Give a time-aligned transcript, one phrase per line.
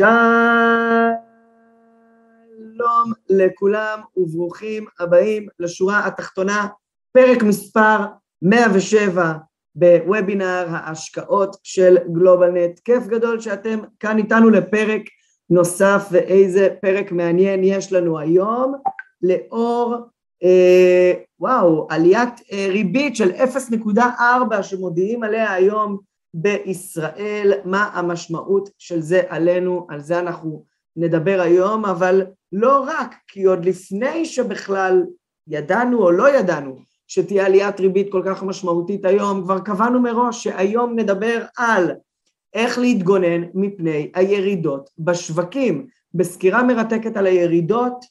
[0.00, 1.12] שלום
[3.30, 6.68] לכולם וברוכים הבאים לשורה התחתונה,
[7.12, 7.98] פרק מספר
[8.42, 9.32] 107
[9.74, 12.78] בוובינר ההשקעות של גלובלנט.
[12.78, 15.02] כיף גדול שאתם כאן איתנו לפרק
[15.50, 18.74] נוסף ואיזה פרק מעניין יש לנו היום
[19.22, 19.96] לאור
[20.42, 29.22] אה, וואו עליית אה, ריבית של 0.4 שמודיעים עליה היום בישראל, מה המשמעות של זה
[29.28, 30.64] עלינו, על זה אנחנו
[30.96, 35.02] נדבר היום, אבל לא רק, כי עוד לפני שבכלל
[35.48, 40.98] ידענו או לא ידענו שתהיה עליית ריבית כל כך משמעותית היום, כבר קבענו מראש שהיום
[40.98, 41.90] נדבר על
[42.54, 48.04] איך להתגונן מפני הירידות בשווקים, בסקירה מרתקת על הירידות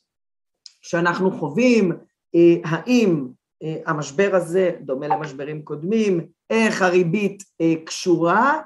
[0.82, 1.92] שאנחנו חווים,
[2.36, 3.28] אה, האם
[3.64, 8.62] אה, המשבר הזה דומה למשברים קודמים, איך הריבית אה, קשורה,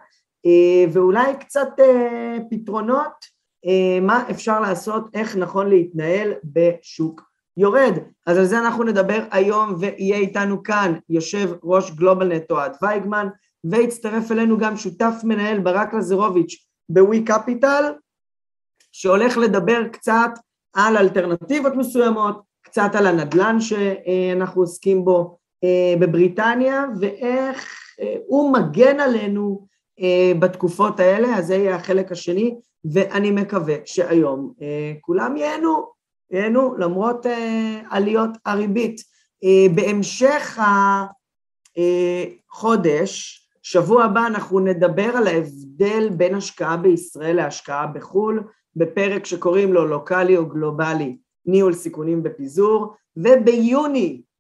[0.46, 1.70] אה, ואולי קצת
[2.50, 3.34] פתרונות,
[4.02, 7.22] מה אפשר לעשות, איך נכון להתנהל בשוק
[7.58, 7.94] יורד.
[8.26, 13.28] אז על זה אנחנו נדבר היום, ויהיה איתנו כאן יושב ראש גלובלנט אוהד וייגמן,
[13.64, 17.94] והצטרף אלינו גם שותף מנהל ברק לזרוביץ' בווי קפיטל,
[18.92, 20.32] שהולך לדבר קצת
[20.74, 25.43] על אלטרנטיבות מסוימות, קצת על הנדל"ן שאנחנו עוסקים בו אה,
[26.00, 29.68] בבריטניה ואיך אה, הוא מגן עלינו
[30.00, 32.56] אה, בתקופות האלה, אז זה יהיה החלק השני,
[32.94, 34.54] ואני מקווה שהיום
[35.02, 35.86] כולם ייהנו,
[36.32, 37.26] ייהנו למרות
[37.90, 39.02] עליות הריבית.
[39.76, 40.60] בהמשך
[42.50, 48.44] החודש, שבוע הבא אנחנו נדבר על ההבדל בין השקעה בישראל להשקעה בחו"ל,
[48.76, 54.33] בפרק שקוראים לו לוקאלי או גלובלי, ניהול סיכונים בפיזור, וביוני אה,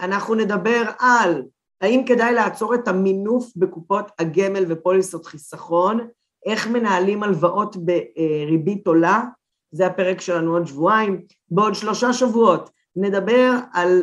[0.00, 1.42] אנחנו נדבר על
[1.80, 6.08] האם כדאי לעצור את המינוף בקופות הגמל ופוליסות חיסכון,
[6.46, 9.22] איך מנהלים הלוואות בריבית עולה,
[9.72, 11.22] זה הפרק שלנו עוד שבועיים.
[11.50, 14.02] בעוד שלושה שבועות נדבר על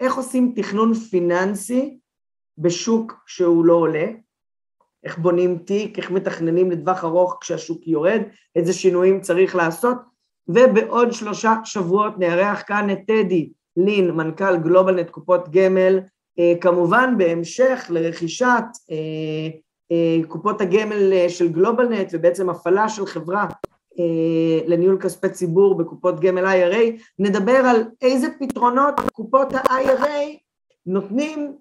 [0.00, 1.98] איך עושים תכנון פיננסי
[2.58, 4.06] בשוק שהוא לא עולה,
[5.04, 8.22] איך בונים תיק, איך מתכננים לטווח ארוך כשהשוק יורד,
[8.56, 9.96] איזה שינויים צריך לעשות,
[10.48, 16.00] ובעוד שלושה שבועות נארח כאן את טדי לין, מנכ"ל גלובלנט קופות גמל,
[16.38, 18.96] אה, כמובן בהמשך לרכישת אה,
[19.92, 23.46] אה, קופות הגמל של גלובלנט ובעצם הפעלה של חברה
[24.66, 30.38] לניהול כספי ציבור בקופות גמל IRA, נדבר על איזה פתרונות קופות ה-IRA
[30.86, 31.52] נותנים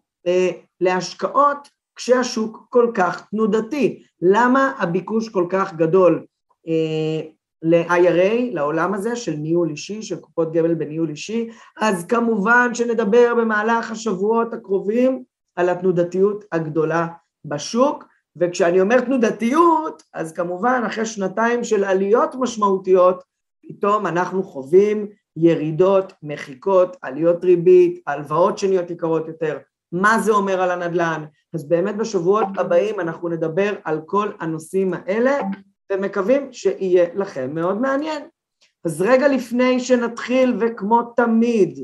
[0.81, 6.25] להשקעות כשהשוק כל כך תנודתי, למה הביקוש כל כך גדול
[7.65, 11.49] ל-IRA, לעולם הזה של ניהול אישי, של קופות גמל בניהול אישי,
[11.81, 15.23] אז כמובן שנדבר במהלך השבועות הקרובים
[15.55, 17.07] על התנודתיות הגדולה
[17.45, 18.03] בשוק,
[18.35, 23.23] וכשאני אומר תנודתיות, אז כמובן אחרי שנתיים של עליות משמעותיות,
[23.67, 29.57] פתאום אנחנו חווים ירידות, מחיקות, עליות ריבית, הלוואות שנהיות יקרות יותר,
[29.91, 35.39] מה זה אומר על הנדל"ן, אז באמת בשבועות הבאים אנחנו נדבר על כל הנושאים האלה,
[35.91, 38.23] ומקווים שיהיה לכם מאוד מעניין.
[38.85, 41.79] אז רגע לפני שנתחיל, וכמו תמיד,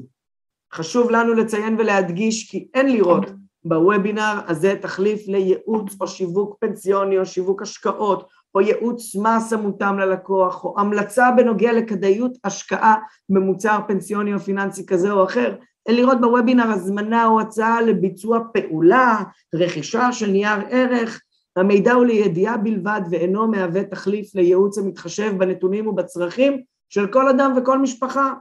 [0.74, 3.26] חשוב לנו לציין ולהדגיש כי אין לראות
[3.64, 10.64] בוובינר הזה תחליף לייעוץ או שיווק פנסיוני או שיווק השקעות או ייעוץ מס המותאם ללקוח
[10.64, 12.96] או המלצה בנוגע לכדאיות השקעה
[13.30, 19.24] במוצר פנסיוני או פיננסי כזה או אחר, אין לראות בוובינר הזמנה או הצעה לביצוע פעולה,
[19.56, 21.22] רכישה של נייר ערך,
[21.56, 27.80] המידע הוא לידיעה בלבד ואינו מהווה תחליף לייעוץ המתחשב בנתונים ובצרכים של כל אדם וכל
[27.80, 28.34] משפחה.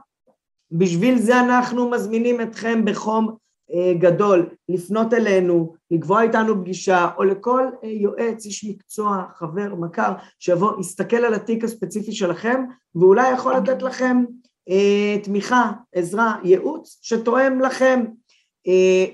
[0.71, 3.35] בשביל זה אנחנו מזמינים אתכם בחום
[3.73, 10.13] אה, גדול לפנות אלינו, לקבוע איתנו פגישה, או לכל אה, יועץ, איש מקצוע, חבר, מכר,
[10.39, 12.63] שיבוא, יסתכל על התיק הספציפי שלכם,
[12.95, 14.23] ואולי יכול לתת לכם
[14.69, 18.05] אה, תמיכה, עזרה, ייעוץ, שתואם לכם.
[18.67, 19.05] אה,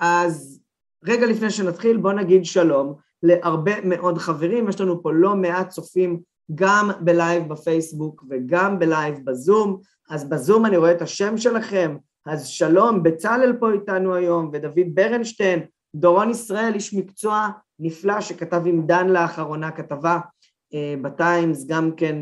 [0.00, 0.60] אז
[1.04, 3.05] רגע לפני שנתחיל, בואו נגיד שלום.
[3.22, 6.20] להרבה מאוד חברים, יש לנו פה לא מעט צופים
[6.54, 9.80] גם בלייב בפייסבוק וגם בלייב בזום,
[10.10, 11.96] אז בזום אני רואה את השם שלכם,
[12.26, 15.60] אז שלום, בצלאל פה איתנו היום, ודוד ברנשטיין,
[15.94, 17.48] דורון ישראל, איש מקצוע
[17.78, 20.18] נפלא שכתב עם דן לאחרונה כתבה
[21.02, 22.16] בטיימס, גם כן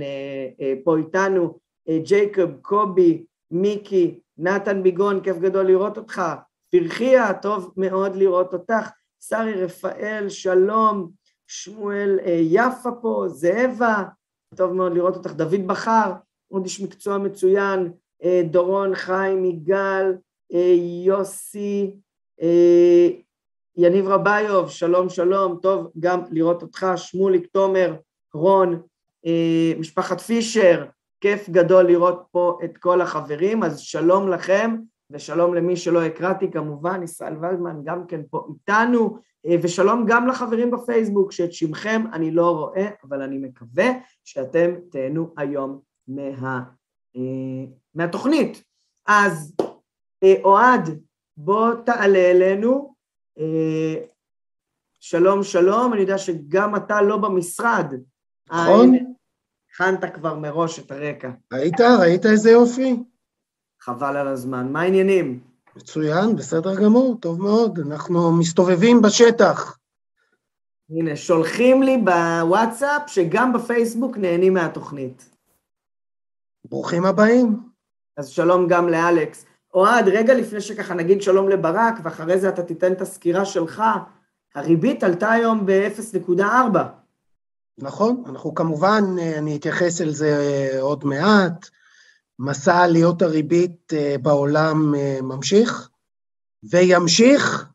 [0.85, 1.59] פה איתנו,
[2.03, 6.23] ג'ייקוב, קובי, מיקי, נתן ביגון, כיף גדול לראות אותך,
[6.73, 8.91] פרחיה, טוב מאוד לראות אותך,
[9.29, 11.11] שרי רפאל, שלום,
[11.47, 14.05] שמואל יפה פה, זאבה,
[14.57, 16.13] טוב מאוד לראות אותך, דוד בכר,
[16.49, 17.93] עוד איש מקצוע מצוין,
[18.51, 20.15] דורון, חיים, יגאל,
[21.05, 21.97] יוסי,
[23.77, 27.95] יניב רביוב, שלום שלום, טוב גם לראות אותך, שמוליק, תומר,
[28.35, 28.83] רון,
[29.79, 30.85] משפחת פישר,
[31.21, 34.77] כיף גדול לראות פה את כל החברים, אז שלום לכם
[35.15, 39.19] ושלום למי שלא הקראתי כמובן, ישראל ולדמן גם כן פה איתנו,
[39.63, 43.87] ושלום גם לחברים בפייסבוק, שאת שמכם אני לא רואה, אבל אני מקווה
[44.25, 46.63] שאתם תהנו היום מה,
[47.95, 48.65] מהתוכנית.
[49.07, 49.57] אז
[50.45, 51.01] אוהד,
[51.37, 52.95] בוא תעלה אלינו.
[55.01, 57.95] שלום שלום, אני יודע שגם אתה לא במשרד.
[58.49, 58.95] נכון.
[59.71, 61.31] הכנת כבר מראש את הרקע.
[61.53, 61.81] ראית?
[61.81, 62.97] ראית איזה יופי?
[63.85, 64.73] חבל על הזמן.
[64.73, 65.41] מה העניינים?
[65.77, 67.79] מצוין, בסדר גמור, טוב מאוד.
[67.79, 69.79] אנחנו מסתובבים בשטח.
[70.91, 75.31] הנה, שולחים לי בוואטסאפ שגם בפייסבוק נהנים מהתוכנית.
[76.65, 77.61] ברוכים הבאים.
[78.17, 79.45] אז שלום גם לאלכס.
[79.75, 83.83] אוהד, רגע לפני שככה נגיד שלום לברק, ואחרי זה אתה תיתן את הסקירה שלך,
[84.55, 86.79] הריבית עלתה היום ב-0.4.
[87.79, 89.05] נכון, אנחנו כמובן,
[89.39, 91.71] אני אתייחס אל זה עוד מעט,
[92.39, 93.93] מסע עליות הריבית
[94.23, 95.89] בעולם ממשיך,
[96.71, 97.67] וימשיך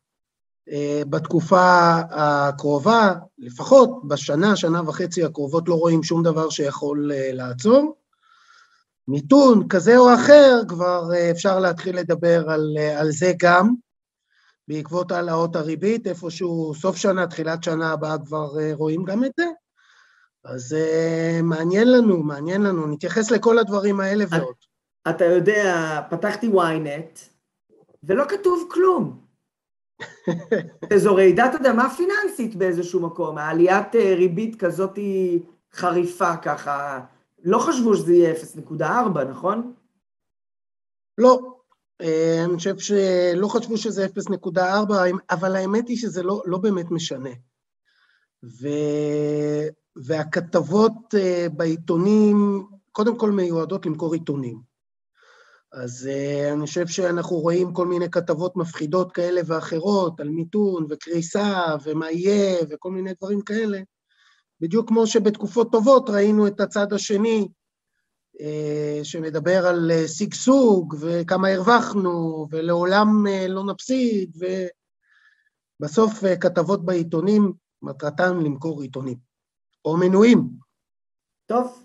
[1.10, 7.96] בתקופה הקרובה, לפחות בשנה, שנה וחצי הקרובות לא רואים שום דבר שיכול לעצור.
[9.08, 13.74] מיתון כזה או אחר, כבר אפשר להתחיל לדבר על, על זה גם,
[14.68, 19.46] בעקבות העלאות הריבית, איפשהו סוף שנה, תחילת שנה הבאה כבר רואים גם את זה.
[20.50, 24.56] אז uh, מעניין לנו, מעניין לנו, נתייחס לכל הדברים האלה ועוד.
[25.10, 27.20] אתה יודע, פתחתי ynet,
[28.04, 29.20] ולא כתוב כלום.
[30.98, 35.40] זו רעידת אדמה פיננסית באיזשהו מקום, העליית ריבית כזאת היא
[35.74, 37.00] חריפה ככה,
[37.44, 38.34] לא חשבו שזה יהיה
[38.80, 38.84] 0.4,
[39.30, 39.74] נכון?
[41.18, 41.60] לא,
[42.46, 44.08] אני חושב שלא חשבו שזה
[44.56, 44.60] 0.4,
[45.30, 47.30] אבל האמת היא שזה לא, לא באמת משנה.
[48.44, 48.68] ו...
[50.06, 51.14] והכתבות
[51.54, 54.62] בעיתונים, קודם כל מיועדות למכור עיתונים.
[55.74, 56.10] אז
[56.54, 62.58] אני חושב שאנחנו רואים כל מיני כתבות מפחידות כאלה ואחרות על מיתון וקריסה ומה יהיה
[62.70, 63.80] וכל מיני דברים כאלה.
[64.62, 67.48] בדיוק כמו שבתקופות טובות ראינו את הצד השני,
[69.04, 74.38] שמדבר על שגשוג וכמה הרווחנו ולעולם לא נפסיד,
[75.82, 79.29] ובסוף כתבות בעיתונים מטרתן למכור עיתונים,
[79.86, 80.50] או מנויים.
[81.46, 81.84] טוב,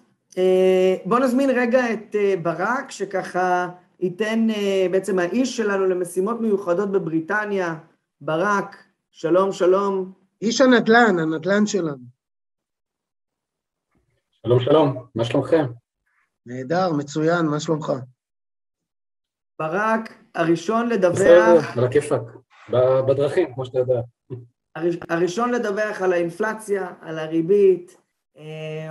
[1.05, 3.69] בואו נזמין רגע את ברק, שככה
[4.01, 4.47] ייתן
[4.91, 7.75] בעצם האיש שלנו למשימות מיוחדות בבריטניה.
[8.21, 10.13] ברק, שלום, שלום.
[10.43, 12.05] איש הנדל"ן, הנדל"ן שלנו.
[14.31, 15.65] שלום, שלום, מה שלומכם?
[16.47, 17.93] נהדר, מצוין, מה שלומך?
[19.59, 21.13] ברק, הראשון לדווח...
[21.13, 22.23] בסדר, על הכיפאק,
[23.09, 24.01] בדרכים, כמו שאתה יודע.
[25.09, 27.97] הראשון לדווח על האינפלציה, על הריבית,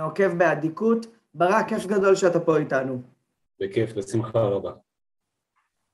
[0.00, 1.06] עוקב באדיקות.
[1.34, 3.00] ברק, כיף גדול שאתה פה איתנו.
[3.60, 4.72] בכיף, בשמחה רבה.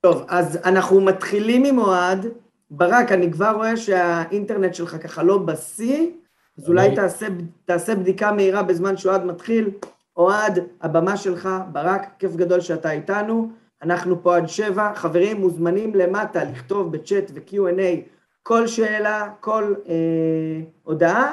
[0.01, 2.27] טוב, אז אנחנו מתחילים עם אוהד.
[2.71, 6.11] ברק, אני כבר רואה שהאינטרנט שלך ככה לא בשיא,
[6.59, 7.27] אז אולי תעשה,
[7.65, 9.71] תעשה בדיקה מהירה בזמן שאוהד מתחיל.
[10.17, 13.51] אוהד, הבמה שלך, ברק, כיף גדול שאתה איתנו.
[13.83, 14.95] אנחנו פה עד שבע.
[14.95, 21.33] חברים מוזמנים למטה לכתוב בצ'אט ו-Q&A כל שאלה, כל אה, הודעה,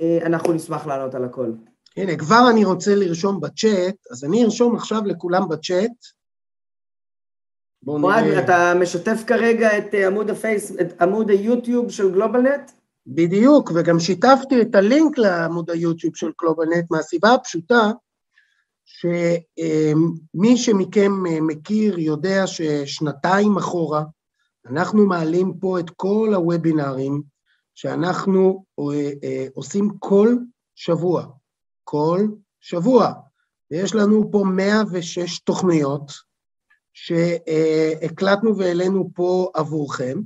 [0.00, 1.52] אה, אנחנו נשמח לענות על הכל.
[1.96, 5.90] הנה, כבר אני רוצה לרשום בצ'אט, אז אני ארשום עכשיו לכולם בצ'אט.
[7.86, 8.44] אוהד, נראה...
[8.44, 12.70] אתה משתף כרגע את עמוד הפייס, את עמוד היוטיוב של גלובלנט?
[13.06, 17.90] בדיוק, וגם שיתפתי את הלינק לעמוד היוטיוב של גלובלנט מהסיבה הפשוטה,
[18.84, 21.12] שמי שמכם
[21.46, 24.02] מכיר יודע ששנתיים אחורה,
[24.66, 27.22] אנחנו מעלים פה את כל הוובינרים
[27.74, 28.64] שאנחנו
[29.54, 30.36] עושים כל
[30.74, 31.26] שבוע,
[31.84, 32.26] כל
[32.60, 33.12] שבוע.
[33.70, 36.12] ויש לנו פה 106 תוכניות
[36.92, 40.20] שהקלטנו והעלינו פה עבורכם.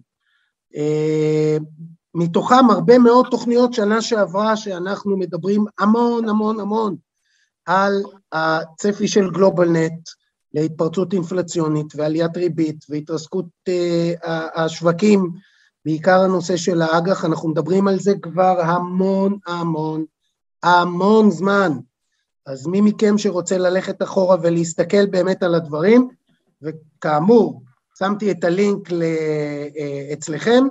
[2.15, 6.97] מתוכם הרבה מאוד תוכניות שנה שעברה שאנחנו מדברים המון המון המון
[7.67, 10.09] על הצפי של גלובלנט
[10.55, 15.31] להתפרצות אינפלציונית ועליית ריבית והתרסקות uh, השווקים,
[15.85, 20.05] בעיקר הנושא של האג"ח, אנחנו מדברים על זה כבר המון המון
[20.63, 21.73] המון זמן.
[22.47, 26.09] אז מי מכם שרוצה ללכת אחורה ולהסתכל באמת על הדברים,
[26.63, 27.63] וכאמור,
[27.99, 30.65] שמתי את הלינק אה, אצלכם,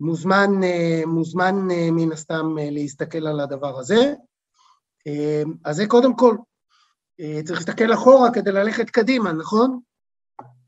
[0.00, 4.14] מוזמן, אה, מוזמן אה, מן הסתם להסתכל על הדבר הזה.
[5.64, 6.36] אז זה קודם כל,
[7.44, 9.80] צריך להסתכל אחורה כדי ללכת קדימה, נכון?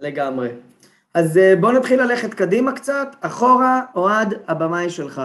[0.01, 0.49] לגמרי.
[1.15, 5.23] אז בואו נתחיל ללכת קדימה קצת, אחורה, אוהד, הבמה היא שלך.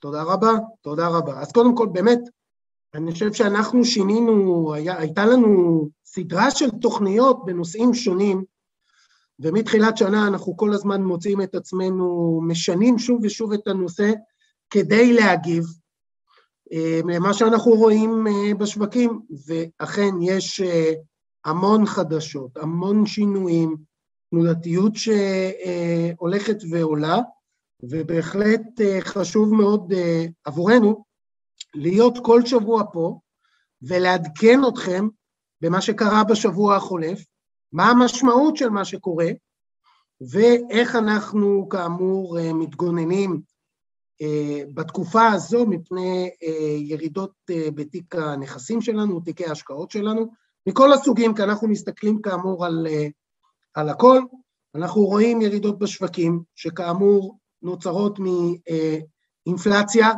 [0.00, 1.40] תודה רבה, תודה רבה.
[1.40, 2.18] אז קודם כל, באמת,
[2.94, 8.44] אני חושב שאנחנו שינינו, היה, הייתה לנו סדרה של תוכניות בנושאים שונים,
[9.40, 14.12] ומתחילת שנה אנחנו כל הזמן מוצאים את עצמנו, משנים שוב ושוב את הנושא
[14.70, 15.81] כדי להגיב אה,
[17.08, 20.92] למה שאנחנו רואים אה, בשווקים, ואכן יש אה,
[21.44, 23.76] המון חדשות, המון שינויים,
[24.30, 27.18] תנודתיות שהולכת ועולה,
[27.82, 29.92] ובהחלט חשוב מאוד
[30.44, 31.04] עבורנו
[31.74, 33.18] להיות כל שבוע פה
[33.82, 35.08] ולעדכן אתכם
[35.60, 37.24] במה שקרה בשבוע החולף,
[37.72, 39.28] מה המשמעות של מה שקורה,
[40.30, 43.30] ואיך אנחנו כאמור אה, מתגוננים.
[43.32, 43.51] אה,
[44.74, 47.32] בתקופה הזו מפני אה, ירידות
[47.74, 50.26] בתיק הנכסים שלנו, תיקי ההשקעות שלנו,
[50.66, 52.86] מכל הסוגים, כי אנחנו מסתכלים כאמור על,
[53.74, 54.20] על הכל.
[54.74, 58.18] אנחנו רואים ירידות בשווקים, שכאמור נוצרות
[59.46, 60.12] מאינפלציה,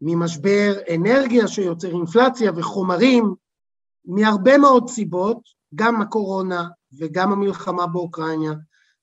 [0.00, 3.34] ממשבר אנרגיה שיוצר אינפלציה וחומרים,
[4.04, 5.38] מהרבה מאוד סיבות,
[5.74, 6.68] גם הקורונה
[6.98, 8.54] וגם המלחמה באוקראינה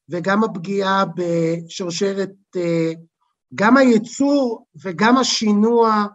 [0.09, 2.91] וגם הפגיעה בשרשרת, אה,
[3.55, 6.05] גם הייצור וגם השינוע,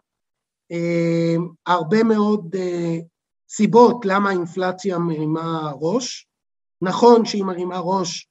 [0.73, 2.97] אה, הרבה מאוד אה,
[3.51, 6.27] סיבות למה האינפלציה מרימה ראש.
[6.83, 8.29] נכון שהיא מרימה ראש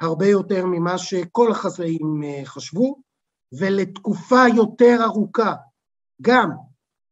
[0.00, 2.96] הרבה יותר ממה שכל החזאים חשבו,
[3.52, 5.54] ולתקופה יותר ארוכה
[6.22, 6.50] גם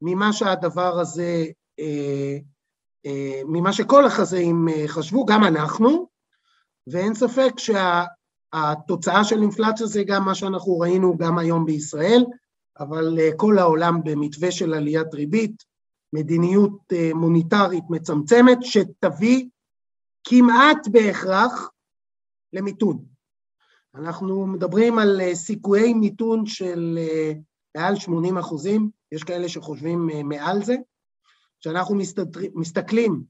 [0.02, 1.44] ממה שהדבר הזה,
[1.78, 2.36] אה,
[3.06, 6.08] אה, ממה שכל החזאים אה, חשבו, גם אנחנו,
[6.86, 7.52] ואין ספק
[8.54, 12.24] שהתוצאה של אינפלציה זה גם מה שאנחנו ראינו גם היום בישראל,
[12.78, 15.64] אבל כל העולם במתווה של עליית ריבית,
[16.12, 19.48] מדיניות מוניטרית מצמצמת, שתביא
[20.24, 21.70] כמעט בהכרח
[22.52, 23.04] למיתון.
[23.94, 26.98] אנחנו מדברים על סיכויי מיתון של
[27.76, 30.76] מעל 80 אחוזים, יש כאלה שחושבים אה, מעל זה.
[31.60, 31.96] כשאנחנו
[32.54, 33.22] מסתכלים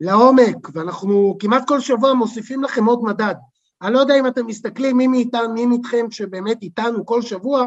[0.00, 3.34] לעומק, ואנחנו כמעט כל שבוע מוסיפים לכם עוד מדד.
[3.82, 7.66] אני לא יודע אם אתם מסתכלים, מי מאיתנו, מי מכם שבאמת איתנו כל שבוע,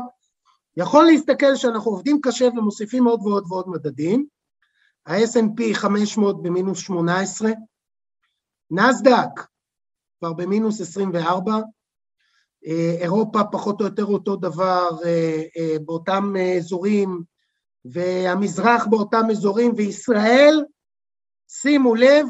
[0.78, 4.26] יכול להסתכל שאנחנו עובדים קשה ומוסיפים עוד ועוד ועוד מדדים.
[5.06, 7.52] ה-S&P 500 במינוס 18,
[8.72, 9.48] נסדק
[10.20, 11.60] כבר במינוס 24,
[12.66, 17.24] אה, אירופה פחות או יותר אותו דבר אה, אה, באותם אזורים,
[17.86, 20.66] והמזרח באותם אזורים, וישראל,
[21.48, 22.28] שימו לב,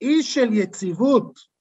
[0.00, 1.51] אי של יציבות,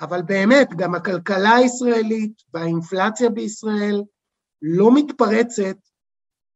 [0.00, 4.02] אבל באמת, גם הכלכלה הישראלית והאינפלציה בישראל
[4.62, 5.76] לא מתפרצת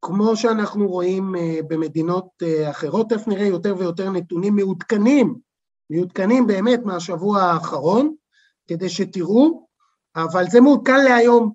[0.03, 1.35] כמו שאנחנו רואים
[1.69, 2.29] במדינות
[2.71, 5.35] אחרות, תכף נראה יותר ויותר נתונים מעודכנים,
[5.91, 8.15] מעודכנים באמת מהשבוע האחרון,
[8.67, 9.65] כדי שתראו
[10.17, 11.53] אבל זה מעודכן להיום.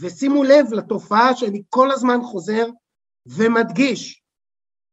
[0.00, 2.66] ושימו לב לתופעה שאני כל הזמן חוזר
[3.26, 4.22] ומדגיש,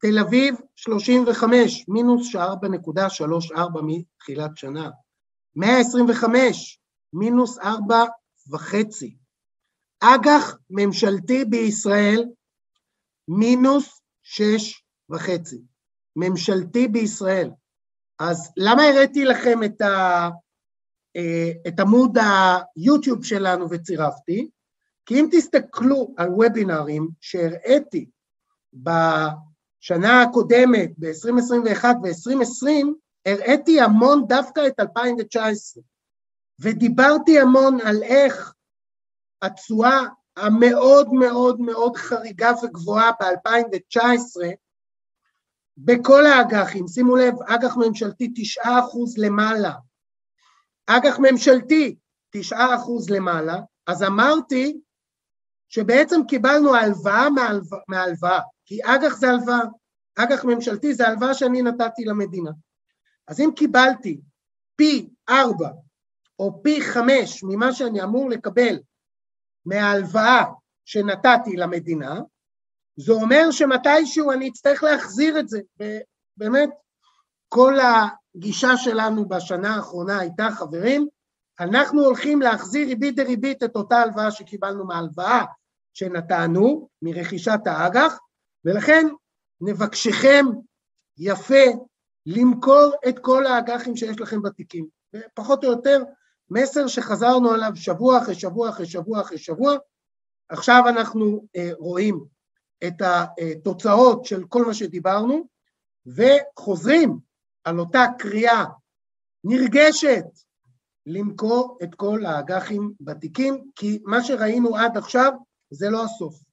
[0.02, 4.90] תל אביב 35, מינוס 4.34 מתחילת שנה,
[5.56, 6.80] 125,
[7.14, 7.66] מינוס 4.5.
[10.00, 12.26] אג"ח ממשלתי בישראל,
[13.28, 15.16] מינוס 6.5.
[16.16, 17.52] ממשלתי בישראל.
[18.20, 20.30] אז למה הראיתי לכם את ה...
[21.16, 24.50] אה, את עמוד היוטיוב שלנו וצירפתי,
[25.06, 28.10] כי אם תסתכלו על וובינארים שהראיתי
[28.74, 32.88] בשנה הקודמת, ב-2021 ו-2020,
[33.26, 35.84] הראיתי המון דווקא את 2019,
[36.62, 38.54] ודיברתי המון על איך
[39.42, 40.00] התשואה
[40.38, 44.62] המאוד מאוד מאוד חריגה וגבוהה ב-2019
[45.78, 48.68] בכל האג"חים, שימו לב, אג"ח ממשלתי 9%
[49.18, 49.74] למעלה,
[50.88, 51.96] אג"ח ממשלתי,
[52.30, 54.82] תשעה אחוז למעלה, אז אמרתי
[55.70, 57.28] שבעצם קיבלנו הלוואה
[57.88, 59.60] מהלוואה, כי אג"ח זה הלוואה,
[60.16, 62.52] אג"ח ממשלתי זה הלוואה שאני נתתי למדינה.
[63.32, 64.22] אז אם קיבלתי
[64.76, 65.70] פי ארבע
[66.40, 68.80] או פי חמש ממה שאני אמור לקבל
[69.66, 70.44] מההלוואה
[70.86, 72.20] שנתתי למדינה,
[72.96, 76.70] זה אומר שמתישהו אני אצטרך להחזיר את זה, ובאמת
[77.50, 81.08] כל הגישה שלנו בשנה האחרונה הייתה, חברים,
[81.60, 85.46] אנחנו הולכים להחזיר ריבית דריבית את אותה הלוואה שקיבלנו מההלוואה
[85.94, 88.20] שנתנו, מרכישת האג"ח,
[88.66, 89.08] ולכן
[89.62, 90.46] נבקשכם
[91.18, 91.91] יפה
[92.26, 94.88] למכור את כל האג"חים שיש לכם בתיקים.
[95.34, 96.04] פחות או יותר
[96.50, 99.78] מסר שחזרנו עליו שבוע אחרי שבוע אחרי שבוע אחרי שבוע.
[100.50, 102.26] עכשיו אנחנו אה, רואים
[102.88, 105.48] את התוצאות של כל מה שדיברנו,
[106.06, 107.20] וחוזרים
[107.64, 108.66] על אותה קריאה
[109.44, 110.26] נרגשת
[111.06, 115.32] למכור את כל האג"חים בתיקים, כי מה שראינו עד עכשיו
[115.70, 116.44] זה לא הסוף.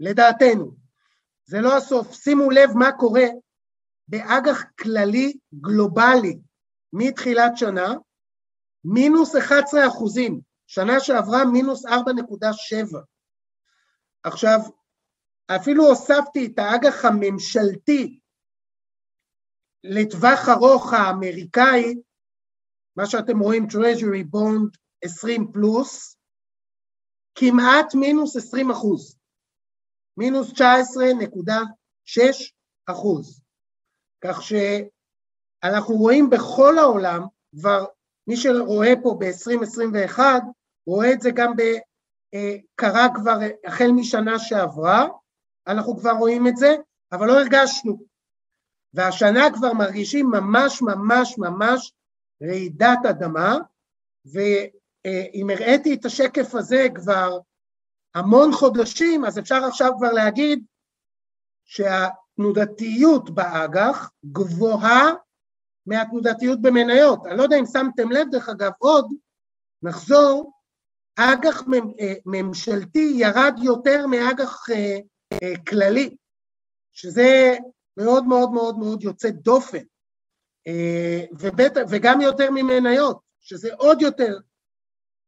[0.00, 0.74] לדעתנו,
[1.44, 2.14] זה לא הסוף.
[2.14, 3.24] שימו לב מה קורה
[4.08, 6.38] באג"ח כללי גלובלי
[6.92, 7.94] מתחילת שנה,
[8.84, 11.90] מינוס 11 אחוזים, שנה שעברה מינוס 4.7.
[14.24, 14.58] עכשיו,
[15.56, 18.20] אפילו הוספתי את האג"ח הממשלתי
[19.84, 21.94] לטווח ארוך האמריקאי,
[22.96, 26.16] מה שאתם רואים, Treasury Bond 20 פלוס,
[27.34, 29.18] כמעט מינוס 20 אחוז,
[30.16, 30.60] מינוס 19.6
[32.86, 33.43] אחוז.
[34.24, 37.22] כך שאנחנו רואים בכל העולם,
[37.56, 37.84] כבר
[38.26, 40.18] מי שרואה פה ב-2021,
[40.86, 41.60] רואה את זה גם ב...
[42.34, 45.06] אה, קרה כבר החל משנה שעברה,
[45.66, 46.76] אנחנו כבר רואים את זה,
[47.12, 47.98] אבל לא הרגשנו.
[48.94, 51.92] והשנה כבר מרגישים ממש ממש ממש
[52.42, 53.56] רעידת אדמה,
[54.32, 57.38] ואם הראיתי את השקף הזה כבר
[58.14, 60.64] המון חודשים, אז אפשר עכשיו כבר להגיד
[62.34, 65.12] שהתנודתיות באג"ח גבוהה
[65.86, 67.26] מהתנודתיות במניות.
[67.26, 69.12] אני לא יודע אם שמתם לב, דרך אגב, עוד,
[69.82, 70.52] נחזור,
[71.16, 71.62] אג"ח
[72.00, 74.98] אה, ממשלתי ירד יותר מאג"ח אה,
[75.32, 76.16] אה, כללי,
[76.92, 77.56] שזה
[77.96, 79.82] מאוד מאוד מאוד מאוד יוצא דופן,
[81.40, 84.38] ובית, וגם יותר ממניות, שזה עוד יותר,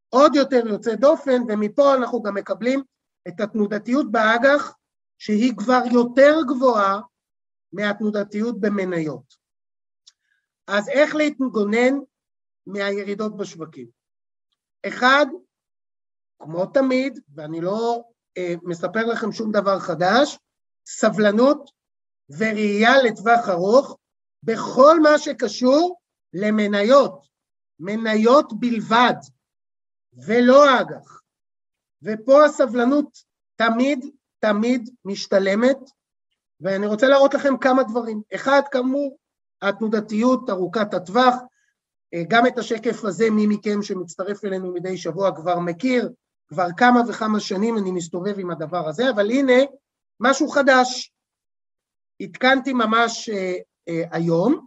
[0.08, 2.82] עוד יותר יוצא דופן, ומפה אנחנו גם מקבלים
[3.28, 4.76] את התנודתיות באג"ח
[5.18, 7.00] שהיא כבר יותר גבוהה
[7.72, 9.36] מהתנודתיות במניות.
[10.66, 11.94] אז איך להתגונן
[12.66, 13.88] מהירידות בשווקים?
[14.86, 15.26] אחד,
[16.38, 18.02] כמו תמיד, ואני לא
[18.38, 20.38] אה, מספר לכם שום דבר חדש,
[20.86, 21.70] סבלנות
[22.28, 23.98] וראייה לטווח ארוך
[24.42, 26.00] בכל מה שקשור
[26.32, 27.26] למניות,
[27.80, 29.14] מניות בלבד,
[30.26, 31.20] ולא אג"ח.
[32.02, 33.18] ופה הסבלנות
[33.56, 34.04] תמיד
[34.46, 35.78] תמיד משתלמת,
[36.60, 38.22] ואני רוצה להראות לכם כמה דברים.
[38.34, 39.18] אחד, כאמור,
[39.62, 41.34] התנודתיות ארוכת הטווח,
[42.14, 46.12] אה, גם את השקף הזה מי מכם שמצטרף אלינו מדי שבוע כבר מכיר,
[46.48, 49.62] כבר כמה וכמה שנים אני מסתובב עם הדבר הזה, אבל הנה
[50.20, 51.12] משהו חדש.
[52.22, 53.54] עדכנתי ממש אה,
[53.88, 54.66] אה, היום,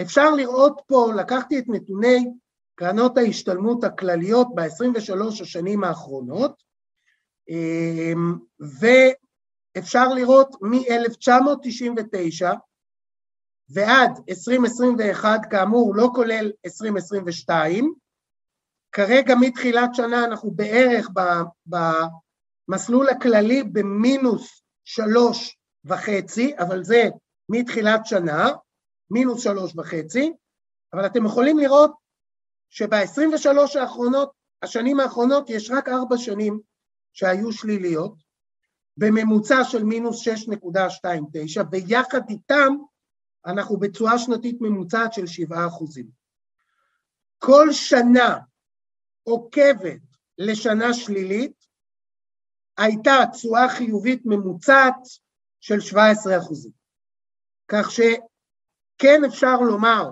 [0.00, 2.30] אפשר לראות פה, לקחתי את נתוני
[2.74, 6.67] קרנות ההשתלמות הכלליות ב-23 השנים האחרונות,
[9.76, 12.46] ואפשר לראות מ-1999
[13.68, 17.94] ועד 2021, כאמור לא כולל 2022,
[18.92, 21.08] כרגע מתחילת שנה אנחנו בערך
[22.68, 27.02] במסלול הכללי במינוס שלוש וחצי, אבל זה
[27.48, 28.48] מתחילת שנה,
[29.10, 30.32] מינוס שלוש וחצי,
[30.92, 31.92] אבל אתם יכולים לראות
[32.70, 34.32] שב-23 האחרונות,
[34.62, 36.60] השנים האחרונות, יש רק ארבע שנים
[37.12, 38.14] שהיו שליליות,
[38.96, 42.76] בממוצע של מינוס 6.29, ויחד איתם
[43.46, 46.06] אנחנו בתשואה שנתית ממוצעת של 7 אחוזים.
[47.38, 48.38] כל שנה
[49.22, 50.00] עוקבת
[50.38, 51.66] לשנה שלילית,
[52.78, 54.94] הייתה תשואה חיובית ממוצעת
[55.60, 56.72] של 17 אחוזים.
[57.68, 60.10] כך שכן אפשר לומר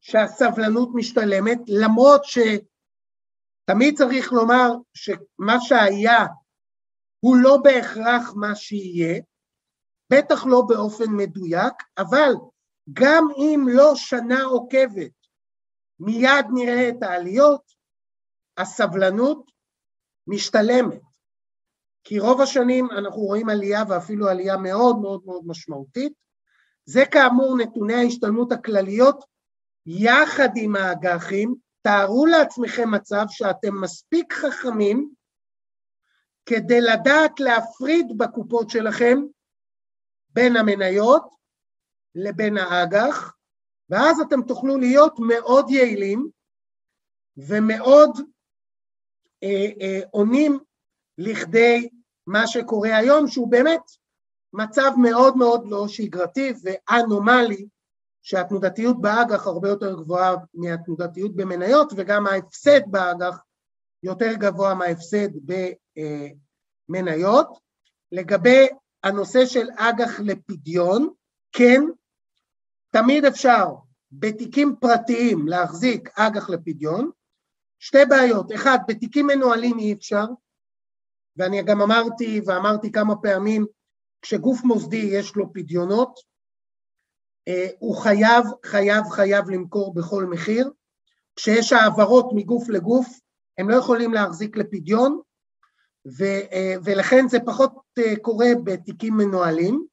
[0.00, 2.24] שהסבלנות משתלמת, למרות
[3.68, 6.26] שתמיד צריך לומר שמה שהיה
[7.20, 9.20] הוא לא בהכרח מה שיהיה,
[10.12, 12.32] בטח לא באופן מדויק, אבל
[12.92, 15.12] גם אם לא שנה עוקבת
[16.00, 17.62] מיד נראה את העליות,
[18.58, 19.50] הסבלנות
[20.26, 21.02] משתלמת,
[22.04, 26.12] כי רוב השנים אנחנו רואים עלייה ואפילו עלייה מאוד מאוד מאוד משמעותית.
[26.84, 29.24] זה כאמור נתוני ההשתלמות הכלליות
[29.86, 35.10] יחד עם האג"חים, תארו לעצמכם מצב שאתם מספיק חכמים
[36.46, 39.18] כדי לדעת להפריד בקופות שלכם
[40.30, 41.34] בין המניות
[42.14, 43.36] לבין האג"ח,
[43.90, 46.30] ואז אתם תוכלו להיות מאוד יעילים
[47.36, 48.10] ומאוד
[49.42, 50.58] אה, אה, עונים
[51.18, 51.88] לכדי
[52.26, 53.82] מה שקורה היום, שהוא באמת
[54.52, 57.68] מצב מאוד מאוד לא שגרתי ואנומלי,
[58.28, 63.38] שהתנודתיות באג"ח הרבה יותר גבוהה מהתנודתיות במניות, וגם ההפסד באג"ח
[64.02, 65.28] יותר גבוה מההפסד
[66.88, 67.58] במניות.
[68.12, 68.68] לגבי
[69.02, 71.08] הנושא של אג"ח לפדיון,
[71.52, 71.82] כן,
[72.92, 73.64] תמיד אפשר
[74.12, 77.10] בתיקים פרטיים להחזיק אג"ח לפדיון,
[77.78, 80.24] שתי בעיות, אחד, בתיקים מנוהלים אי אפשר,
[81.36, 83.66] ואני גם אמרתי ואמרתי כמה פעמים,
[84.22, 86.20] כשגוף מוסדי יש לו פדיונות,
[87.78, 90.70] הוא חייב, חייב, חייב למכור בכל מחיר.
[91.36, 93.20] כשיש העברות מגוף לגוף,
[93.58, 95.20] הם לא יכולים להחזיק לפדיון,
[96.18, 99.86] ו, אה, ולכן זה פחות אה, קורה בתיקים מנוהלים.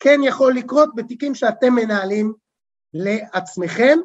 [0.00, 2.32] כן יכול לקרות בתיקים שאתם מנהלים
[2.94, 3.98] לעצמכם,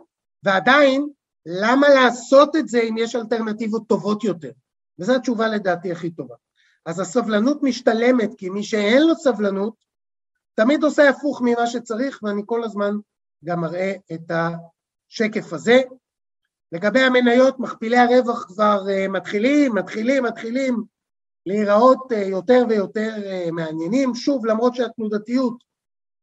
[0.43, 1.09] ועדיין,
[1.45, 4.51] למה לעשות את זה אם יש אלטרנטיבות טובות יותר?
[4.99, 6.35] וזו התשובה לדעתי הכי טובה.
[6.85, 9.73] אז הסבלנות משתלמת, כי מי שאין לו סבלנות,
[10.55, 12.95] תמיד עושה הפוך ממה שצריך, ואני כל הזמן
[13.45, 15.81] גם מראה את השקף הזה.
[16.71, 20.83] לגבי המניות, מכפילי הרווח כבר uh, מתחילים, מתחילים, מתחילים
[21.45, 24.15] להיראות uh, יותר ויותר uh, מעניינים.
[24.15, 25.63] שוב, למרות שהתנודתיות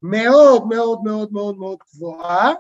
[0.03, 2.53] מאוד מאוד מאוד מאוד מאוד גבוהה,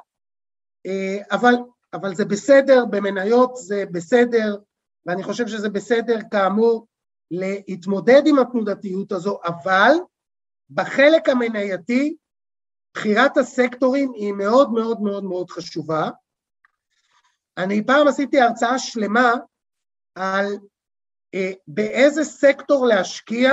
[1.31, 1.55] אבל,
[1.93, 4.57] אבל זה בסדר, במניות זה בסדר,
[5.07, 6.87] ואני חושב שזה בסדר כאמור
[7.31, 9.93] להתמודד עם התנודתיות הזו, אבל
[10.75, 12.17] בחלק המנייתי
[12.95, 16.11] בחירת הסקטורים היא מאוד מאוד מאוד מאוד חשובה.
[17.59, 19.33] אני פעם עשיתי הרצאה שלמה
[20.15, 20.47] על
[21.35, 23.51] אה, באיזה סקטור להשקיע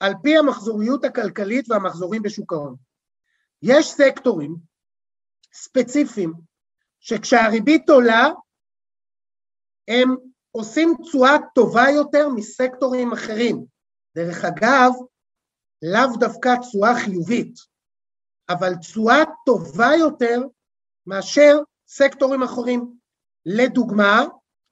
[0.00, 2.76] על פי המחזוריות הכלכלית והמחזורים בשוק ההון.
[3.62, 4.56] יש סקטורים
[5.52, 6.32] ספציפיים
[7.00, 8.28] שכשהריבית עולה
[9.88, 10.16] הם
[10.50, 13.64] עושים תשואה טובה יותר מסקטורים אחרים.
[14.16, 14.90] דרך אגב,
[15.92, 17.54] לאו דווקא תשואה חיובית,
[18.48, 20.40] אבל תשואה טובה יותר
[21.06, 22.98] מאשר סקטורים אחרים.
[23.46, 24.24] לדוגמה,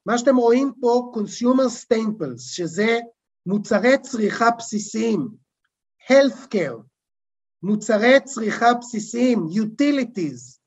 [0.05, 2.99] מה שאתם רואים פה, Consumer Staples, שזה
[3.45, 5.27] מוצרי צריכה בסיסיים,
[6.09, 6.81] Healthcare,
[7.63, 10.59] מוצרי צריכה בסיסיים, Utilities,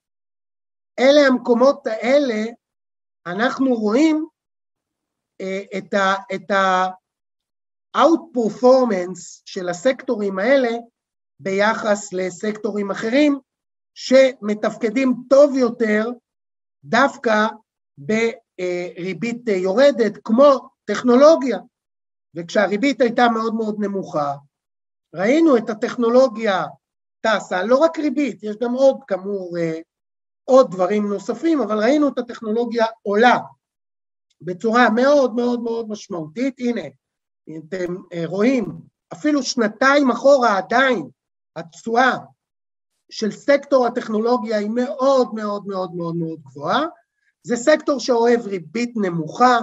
[0.98, 2.44] אלה המקומות האלה,
[3.26, 4.26] אנחנו רואים
[5.40, 6.14] אה, את ה...
[6.34, 6.86] את ה
[7.96, 10.70] out-performance של הסקטורים האלה
[11.40, 13.38] ביחס לסקטורים אחרים
[13.94, 16.10] שמתפקדים טוב יותר
[16.84, 17.46] דווקא
[17.98, 21.58] בריבית יורדת כמו טכנולוגיה.
[22.34, 24.34] וכשהריבית הייתה מאוד מאוד נמוכה,
[25.14, 26.64] ראינו את הטכנולוגיה
[27.20, 29.56] טסה, לא רק ריבית, יש גם עוד כאמור
[30.44, 33.38] עוד דברים נוספים, אבל ראינו את הטכנולוגיה עולה
[34.40, 36.54] בצורה מאוד מאוד מאוד משמעותית.
[36.58, 36.82] הנה,
[37.48, 38.64] אתם אה, רואים,
[39.12, 41.08] אפילו שנתיים אחורה עדיין
[41.56, 42.16] התשואה
[43.10, 46.86] של סקטור הטכנולוגיה היא מאוד מאוד מאוד מאוד מאוד גבוהה.
[47.42, 49.58] זה סקטור שאוהב ריבית נמוכה.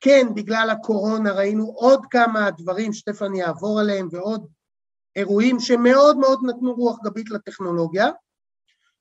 [0.00, 4.46] כן, בגלל הקורונה ראינו עוד כמה דברים שתכף יעבור עליהם ועוד
[5.16, 8.10] אירועים שמאוד מאוד נתנו רוח גבית לטכנולוגיה,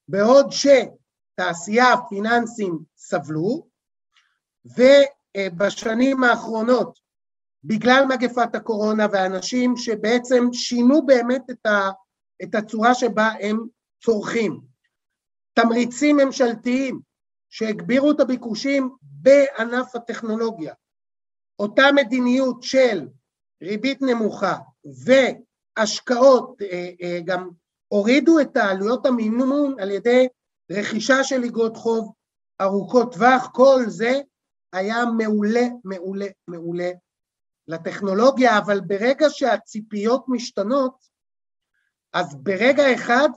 [0.07, 3.67] בעוד שתעשייה, פיננסים סבלו,
[4.65, 6.99] ובשנים האחרונות
[7.63, 11.89] בגלל מגפת הקורונה ואנשים שבעצם שינו באמת את, ה,
[12.43, 13.59] את הצורה שבה הם
[14.03, 14.61] צורכים.
[15.53, 16.99] תמריצים ממשלתיים
[17.49, 20.73] שהגבירו את הביקושים בענף הטכנולוגיה.
[21.59, 23.07] אותה מדיניות של
[23.63, 24.57] ריבית נמוכה
[25.77, 27.49] והשקעות אה, אה, גם
[27.87, 30.27] הורידו את העלויות המימון על ידי
[30.71, 32.13] רכישה של איגרות חוב
[32.61, 34.21] ארוכות טווח, כל זה
[34.73, 36.91] היה מעולה, מעולה, מעולה
[37.71, 40.95] לטכנולוגיה, אבל ברגע שהציפיות משתנות,
[42.13, 43.29] אז ברגע אחד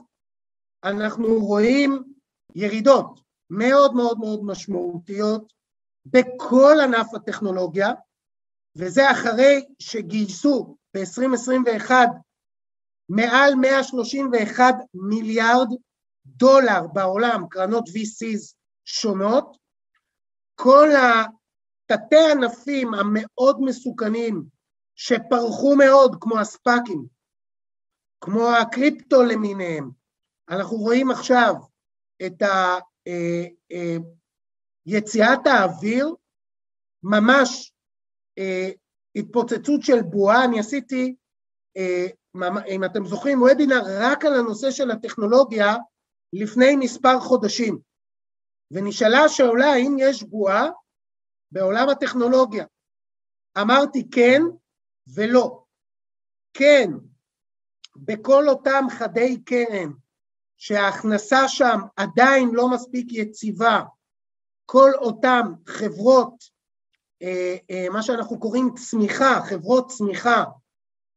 [0.83, 2.03] אנחנו רואים
[2.55, 3.19] ירידות
[3.49, 5.53] מאוד מאוד מאוד משמעותיות
[6.05, 7.89] בכל ענף הטכנולוגיה,
[8.75, 11.91] וזה אחרי שגייסו ב-2021
[13.09, 15.67] מעל 131 מיליארד
[16.25, 19.57] דולר בעולם, קרנות VCs שונות,
[20.55, 20.89] כל
[21.85, 24.43] תתי ענפים המאוד מסוכנים
[24.95, 27.05] שפרחו מאוד, כמו הספאקים,
[28.21, 29.89] כמו הקריפטו למיניהם,
[30.49, 31.53] אנחנו רואים עכשיו
[32.25, 33.97] את ה, אה, אה,
[34.85, 36.15] יציאת האוויר,
[37.03, 37.73] ממש
[38.37, 38.69] אה,
[39.15, 41.15] התפוצצות של בועה, אני עשיתי,
[42.67, 45.75] אם אתם זוכרים, וובינר רק על הנושא של הטכנולוגיה
[46.33, 47.79] לפני מספר חודשים,
[48.71, 50.69] ונשאלה השאלה האם יש בועה
[51.51, 52.65] בעולם הטכנולוגיה.
[53.61, 54.41] אמרתי כן
[55.15, 55.63] ולא.
[56.53, 56.91] כן,
[57.95, 59.91] בכל אותם חדי קרן
[60.57, 63.81] שההכנסה שם עדיין לא מספיק יציבה,
[64.65, 66.43] כל אותם חברות,
[67.21, 70.43] אה, אה, מה שאנחנו קוראים צמיחה, חברות צמיחה,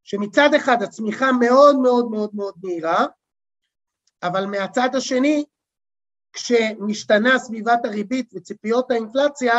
[0.04, 3.06] שמצד אחד הצמיחה מאוד מאוד מאוד מאוד מהירה,
[4.22, 5.44] אבל מהצד השני,
[6.32, 9.54] כשמשתנה סביבת הריבית וציפיות האינפלציה,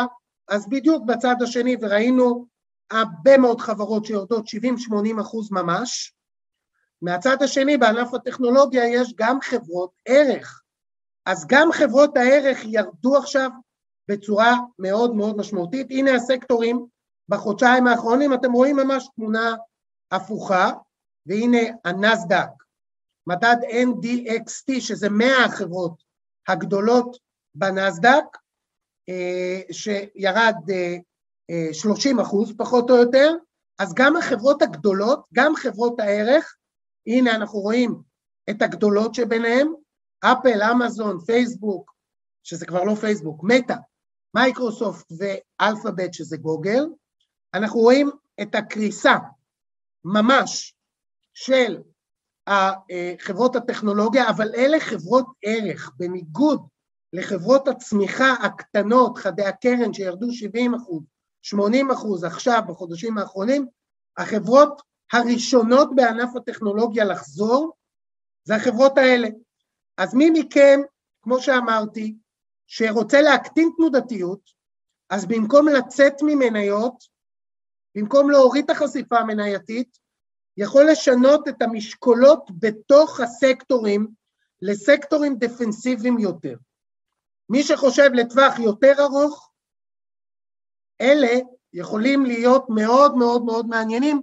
[0.50, 2.46] אז בדיוק בצד השני, וראינו
[2.90, 6.14] הרבה מאוד חברות שיורדות 70-80 אחוז ממש,
[7.02, 10.62] מהצד השני בענף הטכנולוגיה יש גם חברות ערך,
[11.26, 13.50] אז גם חברות הערך ירדו עכשיו
[14.08, 15.86] בצורה מאוד מאוד משמעותית.
[15.90, 16.86] הנה הסקטורים
[17.28, 19.54] בחודשיים האחרונים, אתם רואים ממש תמונה
[20.10, 20.70] הפוכה,
[21.26, 22.48] והנה הנסדק,
[23.26, 26.02] מדד NDXT, שזה 100 החברות
[26.48, 27.16] הגדולות
[27.54, 28.24] בנסדק,
[29.72, 30.54] שירד
[31.72, 33.32] 30 אה, אה, אחוז פחות או יותר,
[33.78, 36.56] אז גם החברות הגדולות, גם חברות הערך,
[37.06, 38.02] הנה אנחנו רואים
[38.50, 39.72] את הגדולות שביניהם,
[40.20, 41.92] אפל, אמזון, פייסבוק,
[42.42, 43.74] שזה כבר לא פייסבוק, מטא,
[44.34, 46.84] מייקרוסופט ואלפאבית שזה גוגל,
[47.54, 48.10] אנחנו רואים
[48.42, 49.16] את הקריסה
[50.04, 50.74] ממש
[51.34, 51.82] של
[53.18, 56.66] חברות הטכנולוגיה, אבל אלה חברות ערך, בניגוד
[57.12, 61.02] לחברות הצמיחה הקטנות, חדי הקרן שירדו 70 אחוז,
[61.42, 63.66] 80 אחוז עכשיו בחודשים האחרונים,
[64.16, 67.76] החברות הראשונות בענף הטכנולוגיה לחזור
[68.44, 69.28] זה החברות האלה.
[69.96, 70.80] אז מי מכם,
[71.22, 72.16] כמו שאמרתי,
[72.66, 74.40] שרוצה להקטין תנודתיות,
[75.10, 77.04] אז במקום לצאת ממניות,
[77.94, 79.98] במקום להוריד את החשיפה המנייתית,
[80.56, 84.08] יכול לשנות את המשקולות בתוך הסקטורים
[84.62, 86.56] לסקטורים דפנסיביים יותר.
[87.50, 89.50] מי שחושב לטווח יותר ארוך,
[91.00, 91.38] אלה
[91.72, 94.22] יכולים להיות מאוד מאוד מאוד מעניינים,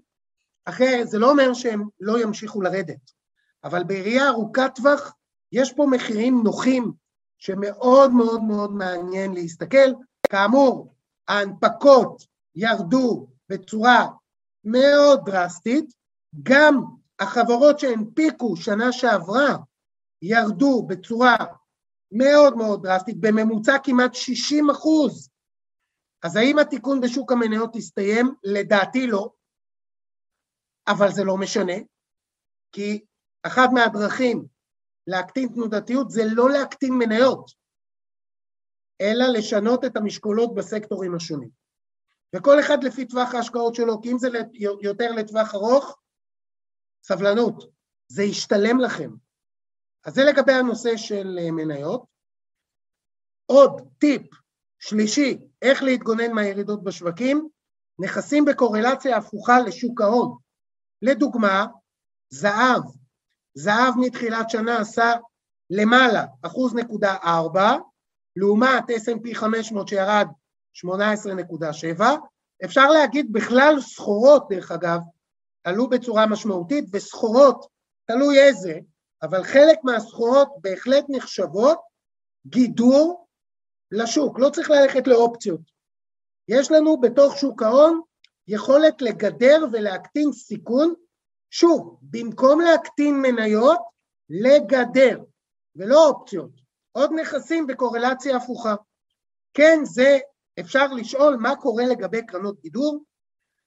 [0.66, 3.12] אחרי, זה לא אומר שהם לא ימשיכו לרדת,
[3.64, 5.14] אבל בראייה ארוכת טווח
[5.52, 6.92] יש פה מחירים נוחים
[7.38, 9.94] שמאוד מאוד מאוד מעניין להסתכל.
[10.30, 10.94] כאמור,
[11.28, 12.24] ההנפקות
[12.56, 14.08] ירדו בצורה
[14.64, 15.94] מאוד דרסטית,
[16.44, 16.84] גם
[17.20, 19.58] החברות שהנפיקו שנה שעברה
[20.22, 21.36] ירדו בצורה
[22.12, 25.30] מאוד מאוד דרסטית, בממוצע כמעט 60 אחוז.
[26.24, 28.36] אז האם התיקון בשוק המניות הסתיים?
[28.44, 29.30] לדעתי לא,
[30.88, 31.78] אבל זה לא משנה,
[32.72, 33.06] כי
[33.44, 34.46] אחת מהדרכים
[35.08, 37.52] להקטין תנודתיות זה לא להקטין מניות,
[39.02, 41.50] אלא לשנות את המשקולות בסקטורים השונים.
[42.36, 44.28] וכל אחד לפי טווח ההשקעות שלו, כי אם זה
[44.82, 46.00] יותר לטווח ארוך,
[47.04, 47.64] סבלנות,
[48.08, 49.10] זה ישתלם לכם.
[50.08, 52.06] אז זה לגבי הנושא של אה, מניות.
[53.46, 54.22] עוד טיפ
[54.80, 57.50] שלישי, איך להתגונן מהירידות בשווקים,
[58.00, 60.38] נכסים בקורלציה הפוכה לשוק ההון.
[61.02, 61.66] לדוגמה,
[62.30, 62.84] זהב,
[63.54, 65.14] זהב מתחילת שנה עשה
[65.70, 67.78] למעלה, אחוז נקודה ארבע,
[68.36, 70.28] לעומת S&P 500 שירד
[71.98, 72.04] 18.7,
[72.66, 75.00] אפשר להגיד בכלל סחורות, דרך אגב,
[75.64, 77.68] עלו בצורה משמעותית, וסחורות,
[78.06, 78.80] תלוי איזה,
[79.22, 81.80] אבל חלק מהסחורות בהחלט נחשבות
[82.48, 83.28] גידור
[83.92, 85.62] לשוק, לא צריך ללכת לאופציות.
[86.48, 88.02] יש לנו בתוך שוק ההון
[88.48, 90.94] יכולת לגדר ולהקטין סיכון,
[91.50, 93.80] שוב, במקום להקטין מניות,
[94.30, 95.20] לגדר,
[95.76, 96.52] ולא אופציות.
[96.92, 98.76] עוד נכסים בקורלציה הפוכה.
[99.54, 100.18] כן, זה
[100.60, 103.04] אפשר לשאול מה קורה לגבי קרנות גידור.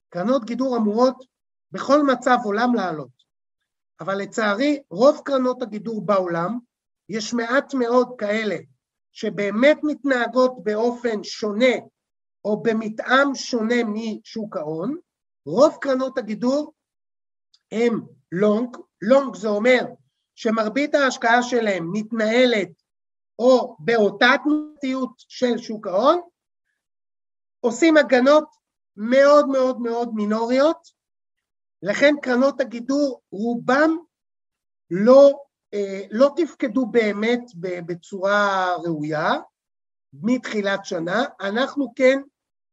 [0.09, 1.25] קרנות גידור אמורות
[1.73, 3.20] בכל מצב עולם לעלות,
[4.01, 6.59] אבל לצערי רוב קרנות הגידור בעולם,
[7.09, 8.57] יש מעט מאוד כאלה
[9.13, 11.75] שבאמת מתנהגות באופן שונה
[12.45, 14.97] או במתאם שונה משוק ההון,
[15.47, 16.75] רוב קרנות הגידור
[17.73, 18.01] הם
[18.33, 19.85] לונג, לונג זה אומר
[20.35, 22.69] שמרבית ההשקעה שלהם מתנהלת
[23.39, 26.21] או באותה תנועתיות של שוק ההון,
[27.61, 28.49] עושים הגנות
[28.97, 31.00] מאוד מאוד מאוד מינוריות,
[31.83, 33.97] לכן קרנות הגידור רובם
[34.91, 35.31] לא,
[35.75, 37.43] אה, לא תפקדו באמת
[37.87, 39.33] בצורה ראויה
[40.13, 42.21] מתחילת שנה, אנחנו כן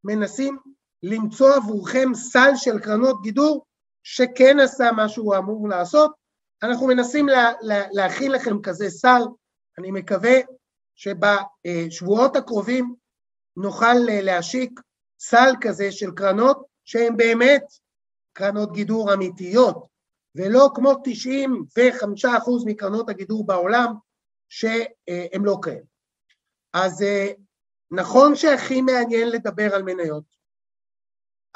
[0.04, 0.58] מנסים
[1.04, 3.66] למצוא עבורכם סל של קרנות גידור
[4.04, 6.12] שכן עשה מה שהוא אמור לעשות,
[6.64, 9.22] אנחנו מנסים לה, לה, להכין לכם כזה סל,
[9.78, 10.36] אני מקווה
[10.96, 12.96] שבשבועות הקרובים
[13.58, 14.80] נוכל להשיק
[15.20, 17.64] סל כזה של קרנות שהן באמת
[18.38, 19.88] קרנות גידור אמיתיות,
[20.36, 20.96] ולא כמו 95%
[22.66, 23.94] מקרנות הגידור בעולם
[24.50, 25.86] שהן לא כאלה.
[26.74, 27.06] אז
[27.92, 30.24] נכון שהכי מעניין לדבר על מניות,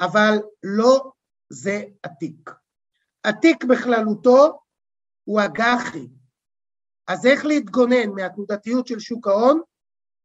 [0.00, 1.12] אבל לא
[1.50, 2.50] זה התיק.
[3.24, 4.60] התיק בכללותו
[5.24, 6.08] הוא אג"חי.
[7.08, 9.60] אז איך להתגונן מהתנודתיות של שוק ההון?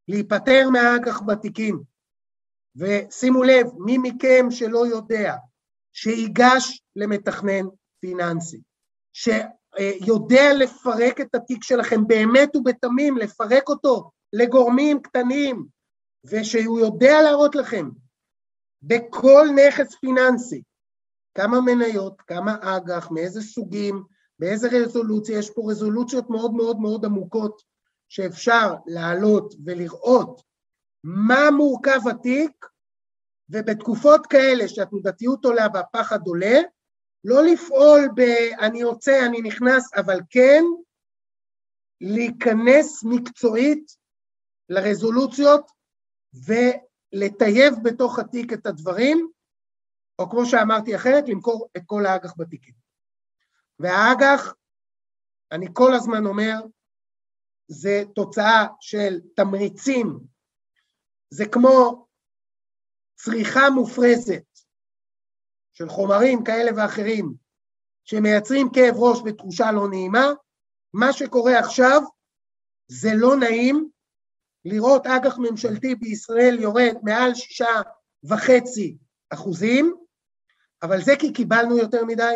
[0.08, 1.84] להיפטר מהאג"ח בתיקים.
[2.76, 5.34] ושימו לב, מי מכם שלא יודע,
[6.00, 7.66] שיגש למתכנן
[8.00, 8.62] פיננסי,
[9.14, 15.66] שיודע לפרק את התיק שלכם באמת ובתמים, לפרק אותו לגורמים קטנים,
[16.26, 17.90] ושהוא יודע להראות לכם
[18.82, 20.62] בכל נכס פיננסי
[21.36, 24.04] כמה מניות, כמה אג"ח, מאיזה סוגים,
[24.40, 27.62] באיזה רזולוציה, יש פה רזולוציות מאוד מאוד מאוד עמוקות
[28.10, 30.42] שאפשר לעלות ולראות
[31.04, 32.66] מה מורכב התיק,
[33.50, 36.60] ובתקופות כאלה שהתנודתיות עולה והפחד עולה,
[37.24, 38.22] לא לפעול ב...
[38.60, 40.64] אני יוצא, אני נכנס, אבל כן
[42.02, 43.92] להיכנס מקצועית
[44.70, 45.72] לרזולוציות
[46.46, 49.32] ולטייב בתוך התיק את הדברים,
[50.20, 52.74] או כמו שאמרתי אחרת, למכור את כל האג"ח בתיקים.
[53.80, 54.54] והאג"ח,
[55.52, 56.56] אני כל הזמן אומר,
[57.68, 60.20] זה תוצאה של תמריצים,
[61.30, 62.07] זה כמו
[63.18, 64.44] צריכה מופרזת
[65.74, 67.34] של חומרים כאלה ואחרים
[68.04, 70.26] שמייצרים כאב ראש ותחושה לא נעימה,
[70.94, 72.02] מה שקורה עכשיו
[72.88, 73.90] זה לא נעים
[74.66, 77.82] לראות אג"ח ממשלתי בישראל יורד מעל שישה
[78.24, 78.98] וחצי
[79.30, 79.96] אחוזים,
[80.84, 82.36] אבל זה כי קיבלנו יותר מדי,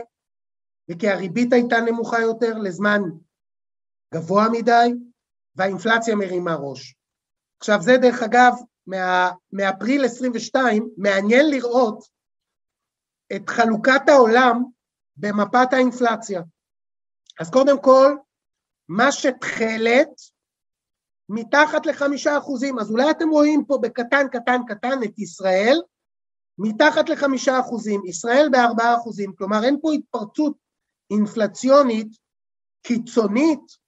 [0.89, 3.01] וכי הריבית הייתה נמוכה יותר לזמן
[4.13, 4.93] גבוה מדי,
[5.55, 6.95] והאינפלציה מרימה ראש.
[7.59, 8.53] עכשיו זה דרך אגב,
[9.51, 12.03] מאפריל 22, מעניין לראות
[13.35, 14.63] את חלוקת העולם
[15.17, 16.41] במפת האינפלציה.
[17.39, 18.17] אז קודם כל,
[18.89, 20.09] מה שתכלת
[21.29, 25.81] מתחת לחמישה אחוזים, אז אולי אתם רואים פה בקטן קטן קטן את ישראל,
[26.57, 30.57] מתחת לחמישה אחוזים, ישראל בארבעה אחוזים, כלומר אין פה התפרצות
[31.11, 32.07] אינפלציונית
[32.87, 33.80] קיצונית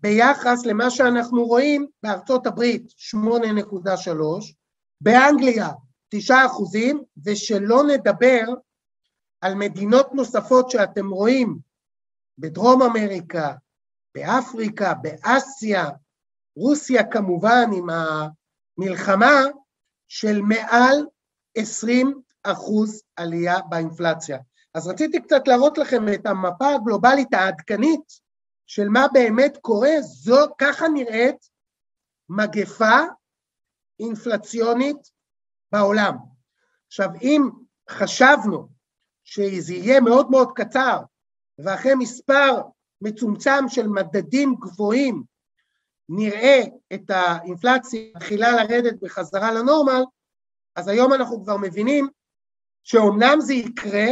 [0.00, 4.10] ביחס למה שאנחנו רואים בארצות הברית 8.3,
[5.00, 5.68] באנגליה
[6.08, 8.44] 9 אחוזים, ושלא נדבר
[9.40, 11.58] על מדינות נוספות שאתם רואים
[12.38, 13.54] בדרום אמריקה,
[14.14, 15.88] באפריקה, באסיה,
[16.56, 19.40] רוסיה כמובן עם המלחמה
[20.08, 21.06] של מעל
[21.56, 24.38] 20 אחוז עלייה באינפלציה.
[24.74, 28.27] אז רציתי קצת להראות לכם את המפה הגלובלית העדכנית
[28.68, 31.48] של מה באמת קורה, זו ככה נראית
[32.28, 32.98] מגפה
[34.00, 34.96] אינפלציונית
[35.72, 36.14] בעולם.
[36.86, 37.42] עכשיו, אם
[37.90, 38.68] חשבנו
[39.24, 40.98] שזה יהיה מאוד מאוד קצר,
[41.58, 42.62] ואחרי מספר
[43.00, 45.22] מצומצם של מדדים גבוהים
[46.08, 46.60] נראה
[46.94, 50.02] את האינפלציה מתחילה לרדת בחזרה לנורמל,
[50.76, 52.08] אז היום אנחנו כבר מבינים
[52.82, 54.08] שאומנם זה יקרה,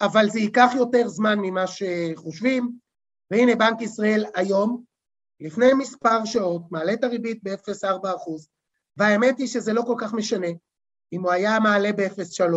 [0.00, 2.85] אבל זה ייקח יותר זמן ממה שחושבים,
[3.30, 4.84] והנה בנק ישראל היום,
[5.40, 8.08] לפני מספר שעות, מעלה את הריבית ב-0.4
[8.96, 10.48] והאמת היא שזה לא כל כך משנה
[11.12, 12.52] אם הוא היה מעלה ב-0.3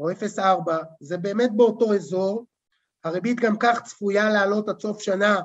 [0.00, 0.42] או 0.4,
[1.00, 2.46] זה באמת באותו אזור,
[3.04, 5.40] הריבית גם כך צפויה לעלות עד סוף שנה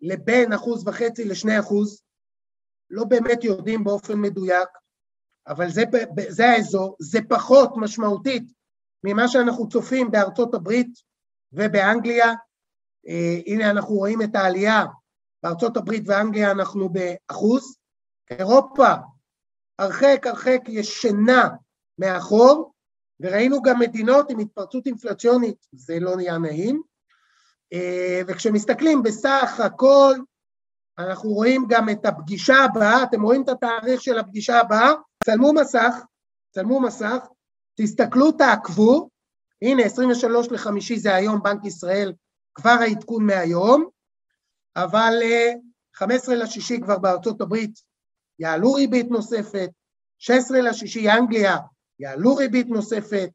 [0.00, 2.02] לבין אחוז וחצי לשני אחוז,
[2.90, 4.68] לא באמת יודעים באופן מדויק,
[5.48, 5.82] אבל זה,
[6.28, 8.52] זה האזור, זה פחות משמעותית
[9.04, 10.90] ממה שאנחנו צופים בארצות הברית
[11.52, 12.26] ובאנגליה.
[13.08, 14.84] אה, הנה אנחנו רואים את העלייה,
[15.42, 17.76] בארצות הברית ואנגליה אנחנו באחוז,
[18.30, 18.94] אירופה
[19.78, 21.48] הרחק הרחק ישנה
[21.98, 22.72] מאחור,
[23.20, 26.82] וראינו גם מדינות עם התפרצות אינפלציונית, זה לא נהיה נעים,
[27.72, 30.14] אה, וכשמסתכלים בסך הכל,
[30.98, 35.94] אנחנו רואים גם את הפגישה הבאה, אתם רואים את התאריך של הפגישה הבאה, צלמו מסך,
[36.54, 37.26] צלמו מסך,
[37.74, 39.08] תסתכלו, תעקבו,
[39.62, 42.12] הנה 23 לחמישי זה היום בנק ישראל,
[42.54, 43.88] כבר העדכון מהיום,
[44.76, 45.12] אבל
[45.94, 47.80] 15 אה, לשישי כבר בארצות הברית
[48.38, 49.70] יעלו ריבית נוספת,
[50.18, 51.56] 16 לשישי אנגליה
[51.98, 53.30] יעלו ריבית נוספת,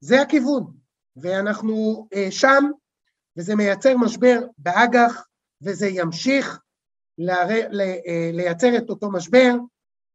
[0.00, 0.72] זה הכיוון,
[1.16, 2.64] ואנחנו אה, שם,
[3.36, 5.26] וזה מייצר משבר באג"ח,
[5.62, 6.60] וזה ימשיך
[7.20, 7.58] אה,
[8.32, 9.52] לייצר את אותו משבר,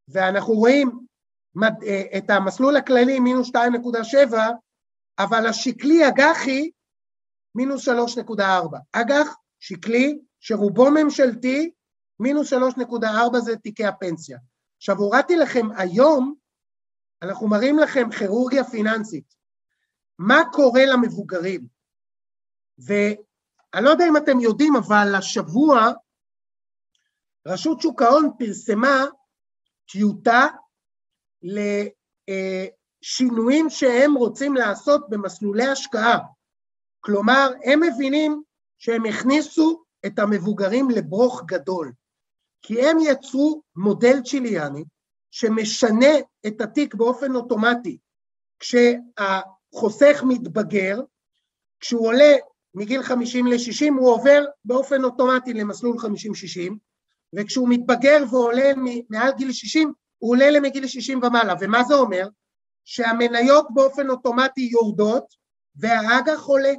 [0.07, 0.99] ואנחנו רואים
[2.17, 4.35] את המסלול הכללי מינוס 2.7,
[5.19, 6.69] אבל השקלי אג"חי
[7.57, 8.77] מינוס 3.4.
[8.91, 11.71] אג"ח שקלי שרובו ממשלתי,
[12.19, 14.37] מינוס 3.4 זה תיקי הפנסיה.
[14.77, 16.35] עכשיו הורדתי לכם היום,
[17.21, 19.33] אנחנו מראים לכם כירורגיה פיננסית.
[20.19, 21.67] מה קורה למבוגרים?
[22.77, 25.91] ואני לא יודע אם אתם יודעים, אבל השבוע
[27.47, 29.05] רשות שוק ההון פרסמה
[29.91, 30.47] טיוטה
[33.03, 36.19] לשינויים שהם רוצים לעשות במסלולי השקעה.
[37.07, 38.43] כלומר, הם מבינים
[38.77, 41.91] שהם הכניסו את המבוגרים לברוך גדול,
[42.61, 44.83] כי הם יצרו מודל צ'יליאני
[45.31, 47.97] שמשנה את התיק באופן אוטומטי.
[48.59, 50.99] כשהחוסך מתבגר,
[51.79, 52.35] כשהוא עולה
[52.73, 56.73] מגיל 50 ל-60 הוא עובר באופן אוטומטי למסלול 50-60,
[57.35, 58.71] וכשהוא מתבגר ועולה
[59.09, 61.53] מעל גיל 60, הוא עולה למגיל 60 ומעלה.
[61.61, 62.27] ומה זה אומר?
[62.85, 65.25] שהמניות באופן אוטומטי יורדות
[65.75, 66.73] והאג"ח עולה.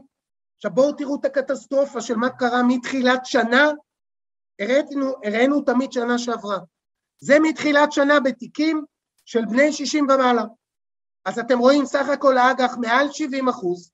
[0.59, 3.71] עכשיו בואו תראו את הקטסטרופה של מה קרה מתחילת שנה,
[4.61, 6.59] הראינו, הראינו תמיד שנה שעברה.
[7.21, 8.85] זה מתחילת שנה בתיקים
[9.25, 10.45] של בני 60 ומעלה.
[11.25, 13.93] אז אתם רואים סך הכל האג"ח מעל 70 אחוז,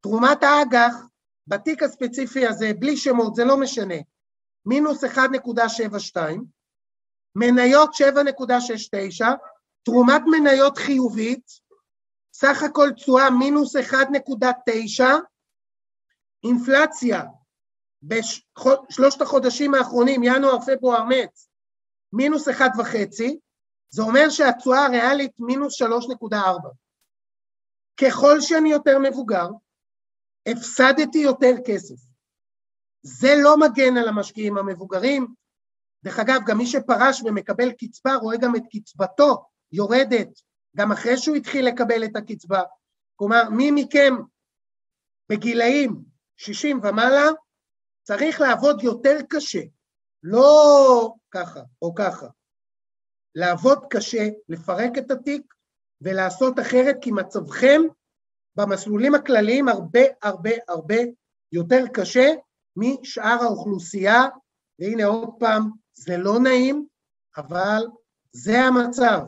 [0.00, 0.94] תרומת האג"ח
[1.46, 3.94] בתיק הספציפי הזה, בלי שמות, זה לא משנה,
[4.66, 6.18] מינוס 1.72,
[7.34, 9.24] מניות 7.69,
[9.82, 11.50] תרומת מניות חיובית,
[12.32, 15.04] סך הכל תשואה מינוס 1.9,
[16.44, 17.22] אינפלציה
[18.02, 21.48] בשלושת החודשים האחרונים, ינואר, פברואר, מרץ,
[22.12, 22.52] מינוס 1.5,
[23.88, 26.36] זה אומר שהתשואה הריאלית מינוס 3.4.
[28.00, 29.46] ככל שאני יותר מבוגר,
[30.46, 31.94] הפסדתי יותר כסף.
[33.02, 35.34] זה לא מגן על המשקיעים המבוגרים.
[36.04, 40.28] דרך אגב, גם מי שפרש ומקבל קצבה רואה גם את קצבתו יורדת,
[40.76, 42.62] גם אחרי שהוא התחיל לקבל את הקצבה.
[43.16, 44.14] כלומר, מי מכם
[45.28, 46.04] בגילאים
[46.36, 47.26] 60 ומעלה
[48.02, 49.62] צריך לעבוד יותר קשה,
[50.22, 52.26] לא ככה או ככה.
[53.34, 55.54] לעבוד קשה, לפרק את התיק
[56.00, 57.80] ולעשות אחרת, כי מצבכם
[58.56, 60.96] במסלולים הכלליים הרבה הרבה הרבה
[61.52, 62.34] יותר קשה
[62.76, 64.22] משאר האוכלוסייה,
[64.78, 66.86] והנה עוד פעם, זה לא נעים,
[67.36, 67.86] אבל
[68.32, 69.20] זה המצב.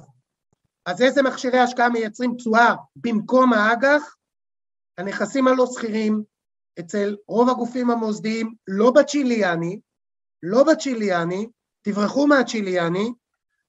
[0.87, 4.17] אז איזה מכשירי השקעה מייצרים תשואה במקום האג"ח?
[4.99, 6.25] הנכסים הלא שכירים
[6.81, 9.81] אצל רוב הגופים המוסדיים, לא בצ'יליאני,
[10.43, 11.47] לא בצ'יליאני,
[11.83, 13.13] תברחו מהצ'יליאני,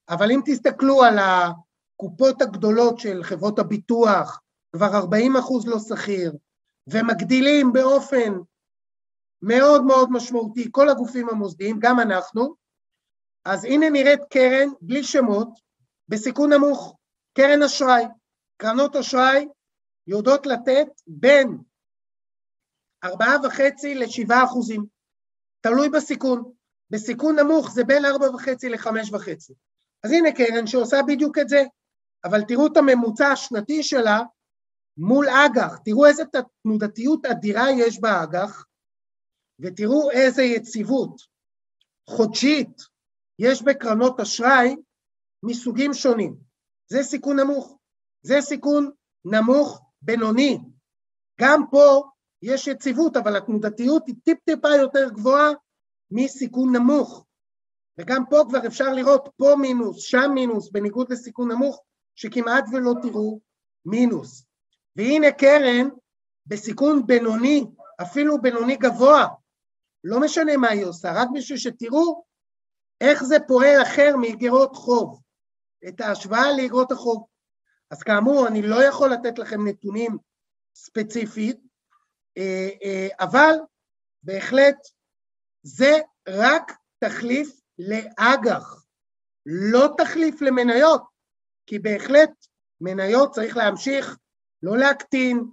[0.08, 4.40] אבל אם תסתכלו על הקופות הגדולות של חברות הביטוח,
[4.76, 6.32] כבר 40 אחוז לא שכיר,
[6.86, 8.32] ומגדילים באופן
[9.42, 12.54] מאוד מאוד משמעותי כל הגופים המוסדיים, גם אנחנו,
[13.44, 15.48] אז הנה נראית קרן בלי שמות,
[16.08, 16.96] בסיכון נמוך,
[17.36, 18.04] קרן אשראי.
[18.56, 19.48] קרנות אשראי
[20.06, 21.58] יודעות לתת בין
[23.04, 24.84] ארבעה וחצי לשבעה אחוזים,
[25.60, 26.52] תלוי בסיכון.
[26.90, 29.54] בסיכון נמוך זה בין ארבע וחצי לחמש וחצי.
[30.04, 31.62] אז הנה קרן שעושה בדיוק את זה,
[32.24, 34.20] אבל תראו את הממוצע השנתי שלה
[34.96, 36.22] מול אג"ח, תראו איזה
[36.62, 38.64] תנודתיות אדירה יש באג"ח,
[39.60, 41.20] ותראו איזה יציבות
[42.08, 42.80] חודשית
[43.38, 44.76] יש בקרנות אשראי
[45.42, 46.36] מסוגים שונים.
[46.88, 47.78] זה סיכון נמוך,
[48.22, 48.90] זה סיכון
[49.24, 50.58] נמוך בינוני.
[51.40, 52.10] גם פה
[52.42, 55.50] יש יציבות, אבל התנודתיות היא טיפ-טיפה יותר גבוהה
[56.10, 57.26] מסיכון נמוך.
[57.98, 61.82] וגם פה כבר אפשר לראות פה מינוס, שם מינוס, בניגוד לסיכון נמוך,
[62.14, 63.40] שכמעט ולא תראו
[63.84, 64.46] מינוס.
[64.96, 65.88] והנה קרן
[66.46, 67.64] בסיכון בינוני,
[68.02, 69.26] אפילו בינוני גבוה,
[70.04, 72.24] לא משנה מה היא עושה, רק בשביל שתראו
[73.00, 75.20] איך זה פועל אחר מאגרות חוב,
[75.88, 77.26] את ההשוואה לאגרות החוב.
[77.90, 80.18] אז כאמור, אני לא יכול לתת לכם נתונים
[80.74, 81.69] ספציפית,
[83.20, 83.54] אבל
[84.22, 84.76] בהחלט
[85.62, 88.84] זה רק תחליף לאג"ח,
[89.46, 91.02] לא תחליף למניות,
[91.66, 92.30] כי בהחלט
[92.80, 94.16] מניות צריך להמשיך
[94.62, 95.44] לא להקטין,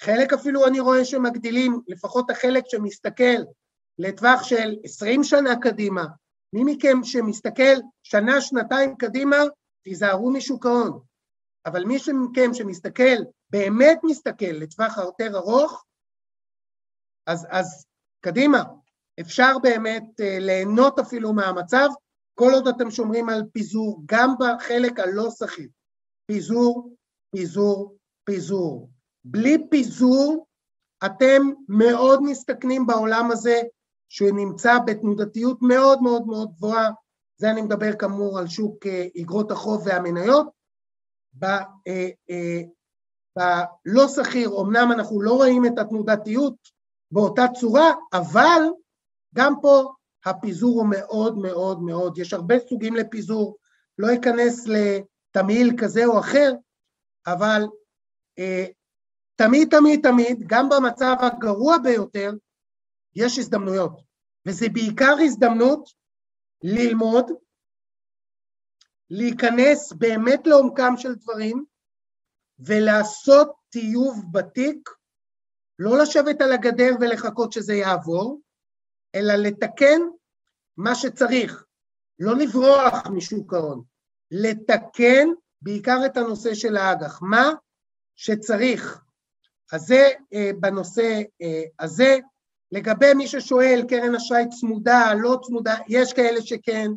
[0.00, 3.42] חלק אפילו אני רואה שמגדילים, לפחות החלק שמסתכל
[3.98, 6.04] לטווח של עשרים שנה קדימה.
[6.52, 9.36] מי מכם שמסתכל שנה, שנתיים קדימה,
[9.84, 11.00] תיזהרו משוק ההון.
[11.66, 13.16] אבל מי מכם שמסתכל,
[13.50, 15.84] באמת מסתכל לטווח יותר ארוך,
[17.26, 17.86] אז, אז
[18.20, 18.62] קדימה,
[19.20, 21.88] אפשר באמת uh, ליהנות אפילו מהמצב,
[22.34, 25.68] כל עוד אתם שומרים על פיזור, גם בחלק הלא שכיר.
[26.26, 26.94] פיזור,
[27.30, 28.90] פיזור, פיזור.
[29.24, 30.46] בלי פיזור
[31.06, 33.60] אתם מאוד מסתכנים בעולם הזה
[34.08, 36.90] שנמצא בתנודתיות מאוד מאוד מאוד גבוהה,
[37.36, 40.48] זה אני מדבר כאמור על שוק אה, אגרות החוב והמניות.
[41.32, 41.62] בלא
[44.02, 46.75] אה, שכיר אמנם אנחנו לא רואים את התנודתיות
[47.10, 48.62] באותה צורה, אבל
[49.34, 49.92] גם פה
[50.24, 53.56] הפיזור הוא מאוד מאוד מאוד, יש הרבה סוגים לפיזור,
[53.98, 56.52] לא אכנס לתמהיל כזה או אחר,
[57.26, 57.62] אבל
[58.38, 58.64] אה,
[59.36, 62.32] תמיד תמיד תמיד, גם במצב הגרוע ביותר,
[63.14, 64.00] יש הזדמנויות,
[64.46, 65.88] וזה בעיקר הזדמנות
[66.62, 67.30] ללמוד,
[69.10, 71.64] להיכנס באמת לעומקם של דברים
[72.58, 74.90] ולעשות טיוב בתיק,
[75.78, 78.40] לא לשבת על הגדר ולחכות שזה יעבור,
[79.14, 80.00] אלא לתקן
[80.76, 81.64] מה שצריך,
[82.18, 83.82] לא לברוח משוק ההון,
[84.30, 85.28] לתקן
[85.62, 87.52] בעיקר את הנושא של האג"ח, מה
[88.16, 89.00] שצריך.
[89.72, 92.18] אז זה אה, בנושא אה, הזה.
[92.72, 96.90] לגבי מי ששואל, קרן אשראי צמודה, לא צמודה, יש כאלה שכן,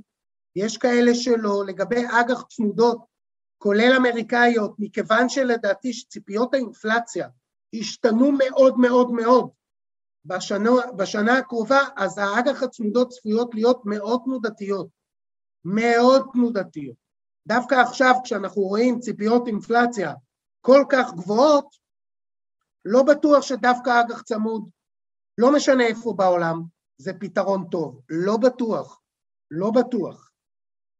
[0.55, 1.63] יש כאלה שלא.
[1.67, 3.05] לגבי אג"ח צמודות,
[3.57, 7.27] כולל אמריקאיות, מכיוון שלדעתי שציפיות האינפלציה
[7.73, 9.49] השתנו מאוד מאוד מאוד
[10.25, 14.87] בשנה, בשנה הקרובה, אז האג"ח הצמודות צפויות להיות מאוד תנודתיות,
[15.65, 16.95] מאוד תנודתיות.
[17.47, 20.13] דווקא עכשיו, כשאנחנו רואים ציפיות אינפלציה
[20.61, 21.75] כל כך גבוהות,
[22.85, 24.69] לא בטוח שדווקא אג"ח צמוד,
[25.37, 26.63] לא משנה איפה בעולם,
[26.97, 28.01] זה פתרון טוב.
[28.09, 29.01] לא בטוח,
[29.51, 30.31] לא בטוח.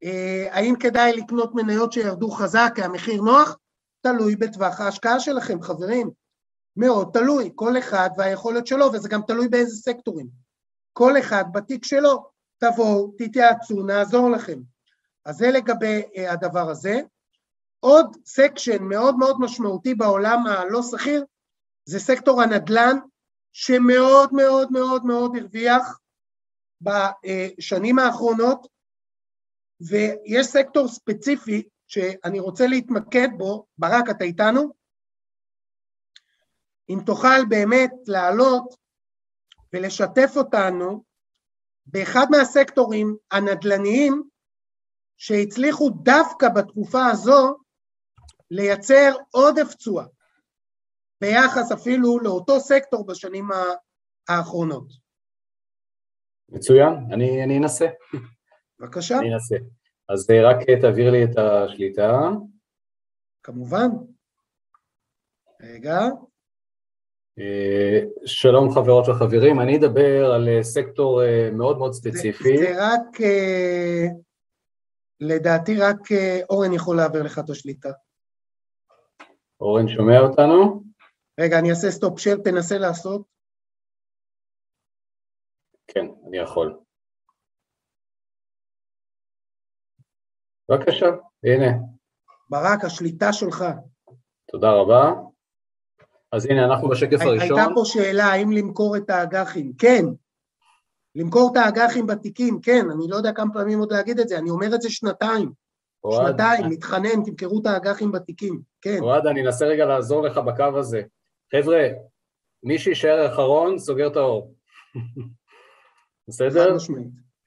[0.04, 3.58] אה, האם כדאי לקנות מניות שירדו חזק כי המחיר נוח?
[4.02, 6.10] תלוי בטווח ההשקעה שלכם, חברים.
[6.80, 10.28] מאוד תלוי, כל אחד והיכולת שלו, וזה גם תלוי באיזה סקטורים.
[10.94, 14.60] כל אחד בתיק שלו, תבואו, תתייעצו, נעזור לכם.
[15.26, 17.02] אז זה לגבי uh, הדבר הזה.
[17.80, 21.26] עוד section מאוד מאוד משמעותי בעולם הלא סחיר,
[21.86, 22.98] זה סקטור הנדל"ן,
[23.54, 26.00] שמאוד מאוד מאוד מאוד הרוויח
[26.82, 28.68] בשנים האחרונות,
[29.82, 34.79] ויש סקטור ספציפי שאני רוצה להתמקד בו, ברק, אתה איתנו?
[36.90, 38.76] אם תוכל באמת לעלות
[39.74, 41.04] ולשתף אותנו
[41.86, 44.24] באחד מהסקטורים הנדל"ניים
[45.18, 47.58] שהצליחו דווקא בתקופה הזו
[48.52, 50.06] לייצר עודף תשואה,
[51.22, 53.48] ביחס אפילו לאותו סקטור בשנים
[54.30, 54.88] האחרונות.
[56.50, 57.86] מצוין, אני, אני אנסה.
[58.80, 59.20] בבקשה.
[59.20, 59.56] אני אנסה.
[60.10, 62.30] אז רק תעביר לי את השליטה.
[63.44, 63.88] כמובן.
[65.62, 66.00] רגע.
[67.40, 72.58] אה, שלום חברות וחברים, אני אדבר על אה, סקטור אה, מאוד מאוד ספציפי.
[72.58, 73.18] זה, זה רק,
[75.20, 75.98] לדעתי רק
[76.50, 77.90] אורן יכול להעביר לך את השליטה.
[79.62, 80.84] אורן שומע אותנו?
[81.40, 83.22] רגע, אני אעשה stop share, תנסה לעשות.
[85.88, 86.80] כן, אני יכול.
[90.70, 91.06] בבקשה,
[91.44, 91.78] הנה.
[92.50, 93.66] ברק, השליטה שלך.
[94.52, 95.29] תודה רבה.
[96.32, 97.58] אז הנה, אנחנו בשקף הראשון.
[97.58, 99.74] הייתה פה שאלה האם למכור את האג"חים.
[99.78, 100.06] כן,
[101.16, 104.50] למכור את האג"חים בתיקים, כן, אני לא יודע כמה פעמים עוד להגיד את זה, אני
[104.50, 105.52] אומר את זה שנתיים.
[106.04, 108.98] אוהד, שנתיים, מתחנן, תמכרו את האג"חים בתיקים, כן.
[109.02, 111.02] אוהד, אני אנסה רגע לעזור לך בקו הזה.
[111.52, 111.88] חבר'ה,
[112.64, 114.56] מי שיישאר אחרון, סוגר את האור.
[116.28, 116.76] בסדר?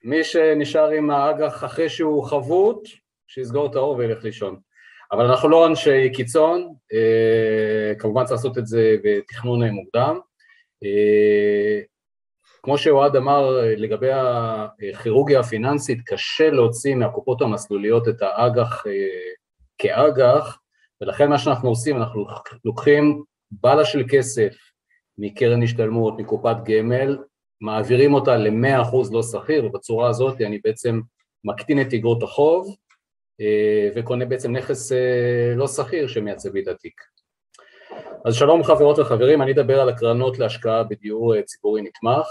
[0.03, 2.87] מי שנשאר עם האג"ח אחרי שהוא חבוט,
[3.27, 4.59] שיסגור את האור וילך לישון.
[5.13, 10.19] אבל אנחנו לא אנשי קיצון, אה, כמובן צריך לעשות את זה בתכנון מוקדם.
[10.83, 11.79] אה,
[12.63, 18.91] כמו שאוהד אמר לגבי הכירורגיה הפיננסית, קשה להוציא מהקופות המסלוליות את האג"ח אה,
[19.77, 20.59] כאג"ח,
[21.01, 22.25] ולכן מה שאנחנו עושים, אנחנו
[22.65, 24.55] לוקחים בלה של כסף
[25.17, 27.17] מקרן השתלמות, מקופת גמל,
[27.61, 31.01] מעבירים אותה ל-100% לא שכיר, ובצורה הזאת אני בעצם
[31.43, 32.75] מקטין את תגרות החוב,
[33.95, 37.01] וקונה בעצם נכס אה, לא שכיר שמייצב לי את התיק.
[38.25, 42.27] אז שלום חברות וחברים, אני אדבר על הקרנות להשקעה בדיור אה, ציבורי נתמך.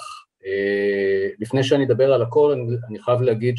[1.38, 2.54] לפני שאני אדבר על הכל,
[2.88, 3.54] אני חייב להגיד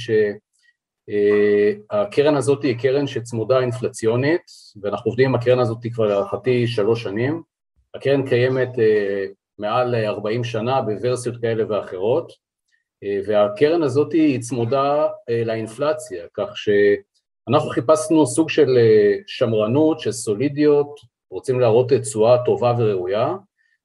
[1.07, 4.41] שהקרן הזאת היא קרן שצמודה אינפלציונית,
[4.81, 7.41] ואנחנו עובדים עם הקרן הזאת כבר להערכתי שלוש שנים.
[7.95, 8.69] הקרן קיימת
[9.57, 12.31] מעל 40 שנה בוורסיות כאלה ואחרות,
[13.25, 15.07] והקרן הזאת היא צמודה
[15.45, 16.69] לאינפלציה, כך ש...
[17.49, 20.95] אנחנו חיפשנו סוג של אה, שמרנות, של סולידיות,
[21.31, 23.35] רוצים להראות תשואה טובה וראויה,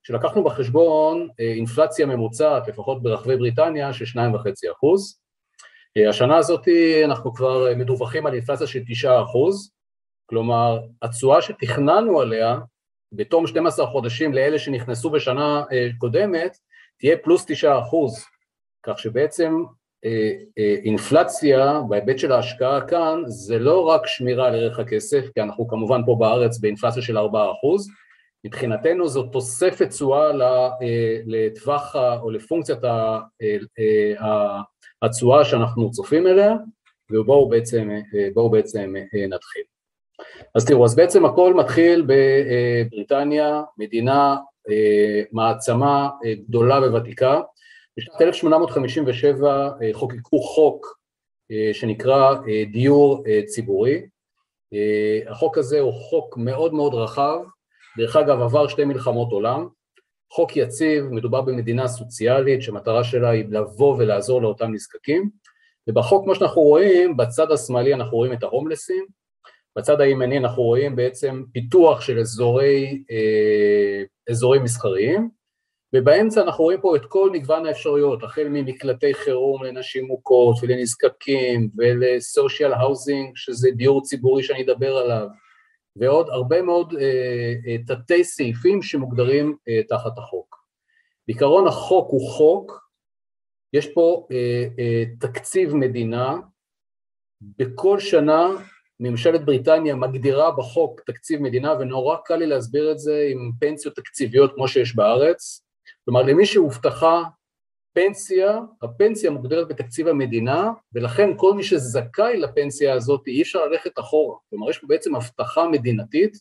[0.02, 5.20] שלקחנו בחשבון אה, אינפלציה ממוצעת, לפחות ברחבי בריטניה, של 2.5 אחוז.
[5.96, 6.68] אה, השנה הזאת
[7.04, 9.70] אנחנו כבר מדווחים על אינפלציה של 9 אחוז,
[10.26, 12.58] כלומר, התשואה שתכננו עליה
[13.12, 15.62] בתום 12 חודשים לאלה שנכנסו בשנה
[15.98, 16.56] קודמת,
[16.98, 18.24] תהיה פלוס 9 אחוז,
[18.82, 19.52] כך שבעצם
[20.84, 26.00] אינפלציה בהיבט של ההשקעה כאן זה לא רק שמירה על ערך הכסף, כי אנחנו כמובן
[26.06, 27.20] פה בארץ באינפלציה של 4%,
[28.44, 32.78] מבחינתנו זו תוספת תשואה אה, לטווח או לפונקציית
[35.02, 36.54] התשואה שאנחנו צופים אליה,
[37.12, 37.90] ובואו בעצם,
[38.50, 38.94] בעצם
[39.28, 39.62] נתחיל.
[40.54, 44.36] אז תראו, אז בעצם הכל מתחיל בבריטניה, מדינה,
[45.32, 46.08] מעצמה
[46.48, 47.40] גדולה וותיקה,
[47.98, 50.98] בשנת 1857 אה, חוקקו חוק
[51.50, 54.02] אה, שנקרא אה, דיור ציבורי.
[55.28, 57.38] החוק הזה הוא חוק מאוד מאוד רחב,
[57.98, 59.68] דרך אגב עבר שתי מלחמות עולם,
[60.32, 65.30] חוק יציב, מדובר במדינה סוציאלית שמטרה שלה היא לבוא ולעזור לאותם נזקקים,
[65.88, 69.06] ובחוק כמו שאנחנו רואים, בצד השמאלי אנחנו רואים את ההומלסים,
[69.78, 73.02] בצד הימני אנחנו רואים בעצם פיתוח של אזורי,
[74.30, 75.30] אזורים מסחריים,
[75.94, 82.72] ובאמצע אנחנו רואים פה את כל מגוון האפשרויות, החל ממקלטי חירום לנשים מוכות ולנזקקים ולסושיאל
[82.72, 85.28] האוזינג, שזה דיור ציבורי שאני אדבר עליו,
[85.96, 90.56] ועוד הרבה מאוד אה, אה, תתי סעיפים שמוגדרים אה, תחת החוק.
[91.28, 92.88] בעיקרון החוק הוא חוק,
[93.72, 96.36] יש פה אה, אה, תקציב מדינה,
[97.40, 98.48] בכל שנה
[99.00, 104.54] ממשלת בריטניה מגדירה בחוק תקציב מדינה, ונורא קל לי להסביר את זה עם פנסיות תקציביות
[104.54, 105.67] כמו שיש בארץ,
[106.08, 107.22] כלומר למי שהובטחה
[107.94, 114.38] פנסיה, הפנסיה מוגדרת בתקציב המדינה, ולכן כל מי שזכאי לפנסיה הזאת אי אפשר ללכת אחורה,
[114.50, 116.38] כלומר יש פה בעצם הבטחה מדינתית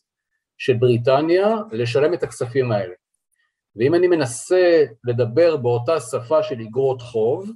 [0.58, 2.94] של בריטניה לשלם את הכספים האלה.
[3.76, 7.50] ואם אני מנסה לדבר באותה שפה של אגרות חוב,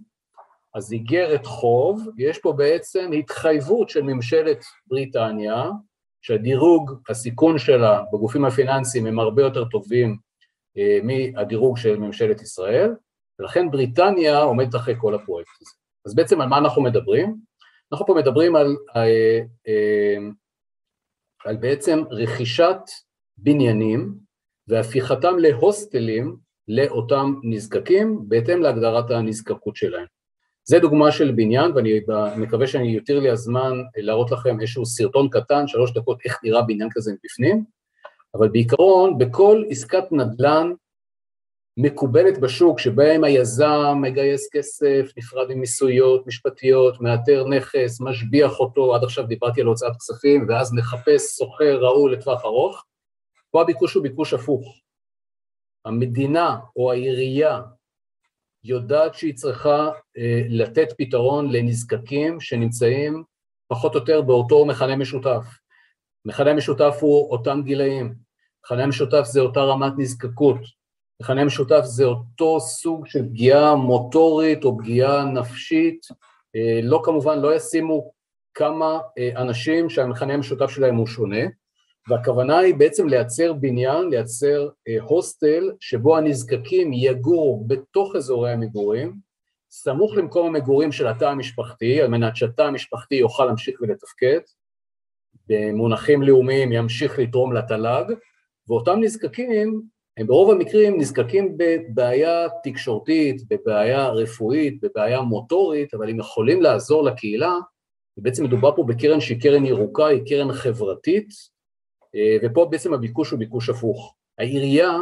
[0.74, 5.64] אז איגרת חוב, יש פה בעצם התחייבות של ממשלת בריטניה,
[6.22, 10.31] שהדירוג, הסיכון שלה בגופים הפיננסיים הם הרבה יותר טובים
[11.02, 12.90] מהדירוג של ממשלת ישראל,
[13.38, 15.70] ולכן בריטניה עומדת אחרי כל הפרויקט הזה.
[16.06, 17.36] אז בעצם על מה אנחנו מדברים?
[17.92, 20.16] אנחנו פה מדברים על, על, אה, אה,
[21.44, 22.80] על בעצם רכישת
[23.36, 24.14] בניינים
[24.68, 26.36] והפיכתם להוסטלים
[26.68, 30.06] לאותם נזקקים בהתאם להגדרת הנזקקות שלהם.
[30.64, 32.00] זה דוגמה של בניין, ואני
[32.36, 36.88] מקווה שאני יותר לי הזמן להראות לכם איזשהו סרטון קטן, שלוש דקות, איך נראה בניין
[36.92, 37.64] כזה מבפנים,
[38.34, 40.72] אבל בעיקרון, בכל עסקת נדל"ן
[41.76, 49.26] מקובלת בשוק, שבהם היזם מגייס כסף, נפרד ממיסויות משפטיות, מאתר נכס, משביח אותו, עד עכשיו
[49.26, 52.84] דיברתי על הוצאת כספים, ואז מחפש סוחר ראוי לטווח ארוך,
[53.50, 54.78] פה הביקוש הוא ביקוש הפוך.
[55.84, 57.60] המדינה או העירייה
[58.64, 63.24] יודעת שהיא צריכה אה, לתת פתרון לנזקקים שנמצאים
[63.68, 65.61] פחות או יותר באותו מכנה משותף.
[66.24, 68.14] מכנה משותף הוא אותם גילאים,
[68.64, 70.58] מכנה משותף זה אותה רמת נזקקות,
[71.22, 76.06] מכנה משותף זה אותו סוג של פגיעה מוטורית או פגיעה נפשית,
[76.56, 78.12] אה, לא כמובן, לא ישימו
[78.54, 81.42] כמה אה, אנשים שהמכנה המשותף שלהם הוא שונה,
[82.08, 89.16] והכוונה היא בעצם לייצר בניין, לייצר אה, הוסטל שבו הנזקקים יגורו בתוך אזורי המגורים,
[89.70, 94.40] סמוך למקום המגורים של התא המשפחתי, על מנת שהתא המשפחתי יוכל להמשיך ולתפקד,
[95.48, 98.04] במונחים לאומיים ימשיך לתרום לתל"ג,
[98.68, 99.82] ואותם נזקקים
[100.16, 107.58] הם ברוב המקרים נזקקים בבעיה תקשורתית, בבעיה רפואית, בבעיה מוטורית, אבל הם יכולים לעזור לקהילה,
[108.16, 111.28] ובעצם מדובר פה בקרן שהיא קרן ירוקה, היא קרן חברתית,
[112.14, 114.14] אה, ופה בעצם הביקוש הוא ביקוש הפוך.
[114.38, 114.98] העירייה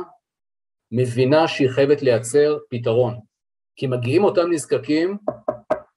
[0.93, 3.14] מבינה שהיא חייבת לייצר פתרון,
[3.76, 5.16] כי מגיעים אותם נזקקים,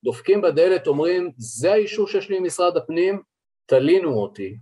[0.04, 3.22] דופקים בדלת, אומרים, זה האישור שיש לי ממשרד הפנים,
[3.66, 4.58] תלינו אותי.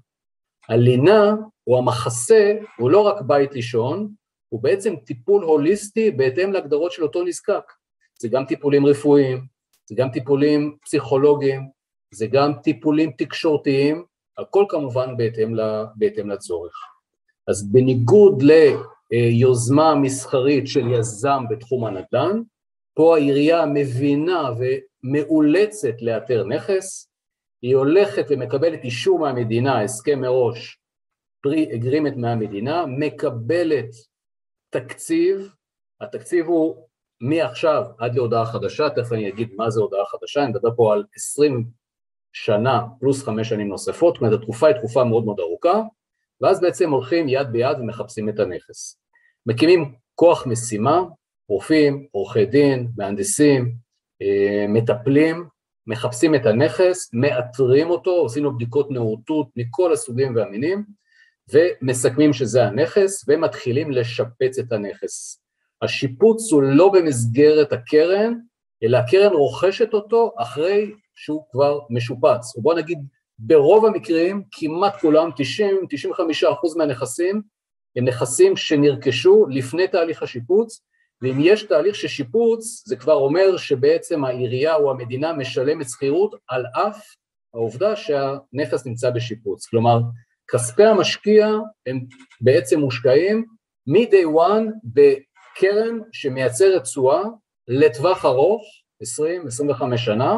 [0.69, 1.35] הלינה,
[1.67, 4.13] או המחסה, הוא לא רק בית לישון,
[4.49, 7.71] הוא בעצם טיפול הוליסטי בהתאם להגדרות של אותו נזקק.
[8.19, 9.45] זה גם טיפולים רפואיים,
[9.89, 11.69] זה גם טיפולים פסיכולוגיים,
[12.13, 14.05] זה גם טיפולים תקשורתיים,
[14.37, 15.55] הכל כמובן בהתאם,
[15.95, 16.73] בהתאם לצורך.
[17.47, 18.43] אז בניגוד
[19.11, 22.41] ליוזמה מסחרית של יזם בתחום הנדל"ן,
[22.93, 27.10] פה העירייה מבינה ומאולצת לאתר נכס,
[27.61, 30.77] היא הולכת ומקבלת אישור מהמדינה, הסכם מראש,
[31.43, 33.89] פרי אגרימנט מהמדינה, מקבלת
[34.69, 35.53] תקציב,
[36.01, 36.87] התקציב הוא
[37.21, 41.03] מעכשיו עד להודעה חדשה, תכף אני אגיד מה זה הודעה חדשה, אני מדבר פה על
[41.15, 41.65] 20
[42.33, 45.81] שנה פלוס חמש שנים נוספות, זאת אומרת התקופה היא תקופה מאוד מאוד ארוכה,
[46.41, 49.01] ואז בעצם הולכים יד ביד ומחפשים את הנכס.
[49.45, 51.01] מקימים כוח משימה,
[51.49, 53.75] רופאים, עורכי דין, מהנדסים,
[54.21, 55.47] אה, מטפלים,
[55.91, 60.83] מחפשים את הנכס, מאתרים אותו, עושים לו בדיקות נאותות מכל הסוגים והמינים,
[61.53, 65.41] ומסכמים שזה הנכס, ומתחילים לשפץ את הנכס.
[65.81, 68.33] השיפוץ הוא לא במסגרת הקרן,
[68.83, 72.57] אלא הקרן רוכשת אותו אחרי שהוא כבר משופץ.
[72.57, 72.99] ובוא נגיד,
[73.39, 77.41] ברוב המקרים, כמעט כולם, 90-95% מהנכסים,
[77.95, 80.81] הם נכסים שנרכשו לפני תהליך השיפוץ,
[81.21, 86.65] ואם יש תהליך של שיפוץ, זה כבר אומר שבעצם העירייה או המדינה משלמת שכירות על
[86.73, 87.15] אף
[87.53, 89.65] העובדה שהנכס נמצא בשיפוץ.
[89.65, 89.99] כלומר,
[90.47, 91.47] כספי המשקיע
[91.87, 91.99] הם
[92.41, 93.45] בעצם מושקעים
[93.87, 97.21] מ-day one בקרן שמייצרת תשואה
[97.67, 98.63] לטווח ארוך,
[99.03, 100.37] 20-25 שנה,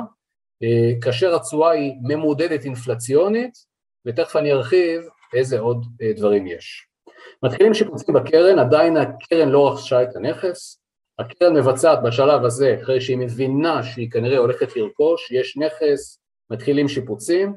[0.63, 3.53] אה, כאשר התשואה היא ממודדת אינפלציונית,
[4.05, 5.01] ותכף אני ארחיב
[5.33, 6.87] איזה עוד אה, דברים יש.
[7.43, 10.79] מתחילים שיפוצים בקרן, עדיין הקרן לא רכשה את הנכס,
[11.19, 16.19] הקרן מבצעת בשלב הזה, אחרי שהיא מבינה שהיא כנראה הולכת לרכוש, יש נכס,
[16.49, 17.55] מתחילים שיפוצים,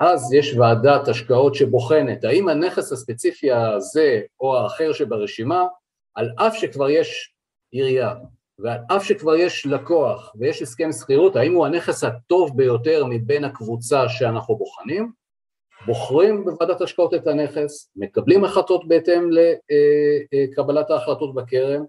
[0.00, 5.66] אז יש ועדת השקעות שבוחנת האם הנכס הספציפי הזה או האחר שברשימה
[6.14, 7.34] על אף שכבר יש
[7.70, 8.14] עירייה,
[8.58, 14.08] ועל אף שכבר יש לקוח ויש הסכם שכירות, האם הוא הנכס הטוב ביותר מבין הקבוצה
[14.08, 15.12] שאנחנו בוחנים,
[15.86, 19.30] בוחרים בוועדת השקעות את הנכס, מקבלים החלטות בהתאם
[20.32, 21.82] לקבלת ההחלטות בקרן,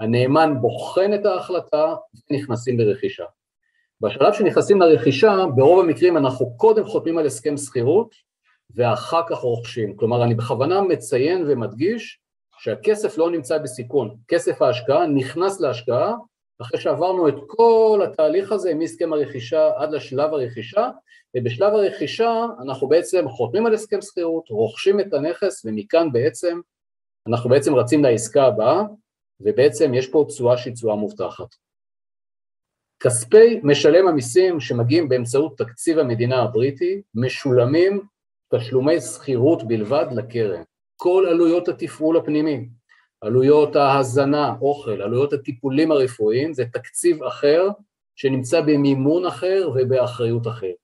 [0.00, 1.94] הנאמן בוחן את ההחלטה
[2.30, 3.24] ונכנסים לרכישה.
[4.00, 8.14] בשלב שנכנסים לרכישה, ברוב המקרים אנחנו קודם חותמים על הסכם שכירות
[8.74, 9.96] ואחר כך רוכשים.
[9.96, 12.20] כלומר, אני בכוונה מציין ומדגיש
[12.58, 14.16] שהכסף לא נמצא בסיכון.
[14.28, 16.14] כסף ההשקעה נכנס להשקעה
[16.60, 20.88] אחרי שעברנו את כל התהליך הזה מהסכם הרכישה עד לשלב הרכישה,
[21.36, 26.60] ובשלב הרכישה אנחנו בעצם חותמים על הסכם שכירות, רוכשים את הנכס, ומכאן בעצם
[27.28, 28.82] אנחנו בעצם רצים לעסקה הבאה,
[29.40, 31.54] ובעצם יש פה תשואה שהיא תשואה מובטחת.
[33.00, 38.06] כספי משלם המיסים שמגיעים באמצעות תקציב המדינה הבריטי משולמים
[38.54, 40.62] תשלומי שכירות בלבד לקרן.
[40.96, 42.68] כל עלויות התפעול הפנימי,
[43.22, 47.68] עלויות ההזנה, אוכל, עלויות הטיפולים הרפואיים, זה תקציב אחר
[48.16, 50.76] שנמצא במימון אחר ובאחריות אחרת.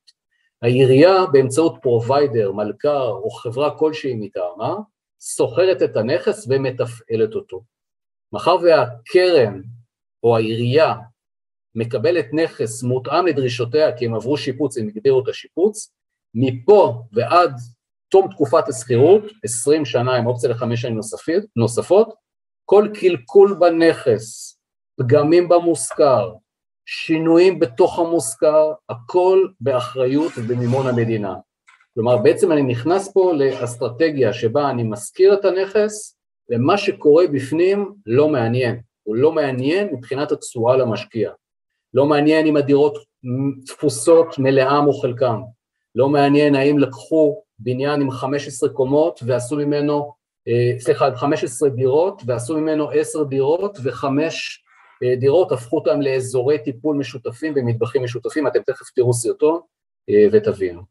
[0.63, 4.75] העירייה באמצעות provider, מלכ"ר או חברה כלשהי מטעמה,
[5.21, 7.63] סוחרת את הנכס ומתפעלת אותו.
[8.33, 9.63] מאחר והקרן
[10.23, 10.95] או העירייה
[11.75, 15.93] מקבלת נכס מותאם לדרישותיה כי הם עברו שיפוץ, הם הגדירו את השיפוץ,
[16.35, 17.53] מפה ועד
[18.09, 21.01] תום תקופת השכירות, 20 שנה עם אופציה לחמש שנים
[21.57, 22.15] נוספות,
[22.71, 24.59] כל קלקול בנכס,
[25.01, 26.33] פגמים במושכר,
[26.87, 31.35] שינויים בתוך המושכר, הכל באחריות ובמימון המדינה.
[31.95, 36.17] כלומר, בעצם אני נכנס פה לאסטרטגיה שבה אני משכיר את הנכס,
[36.51, 38.81] ומה שקורה בפנים לא מעניין.
[39.03, 41.31] הוא לא מעניין מבחינת התשואה למשקיע.
[41.95, 42.99] לא מעניין אם הדירות
[43.67, 45.41] תפוסות מלאם או חלקם.
[45.95, 50.18] לא מעניין האם לקחו בניין עם 15 קומות ועשו ממנו,
[50.79, 54.65] סליחה, 15 דירות ועשו ממנו 10 דירות וחמש
[55.03, 59.61] אה, דירות הפכו אותם לאזורי טיפול משותפים ומטבחים משותפים, אתם תכף תראו סרטון
[60.11, 60.83] אה, ותבינו.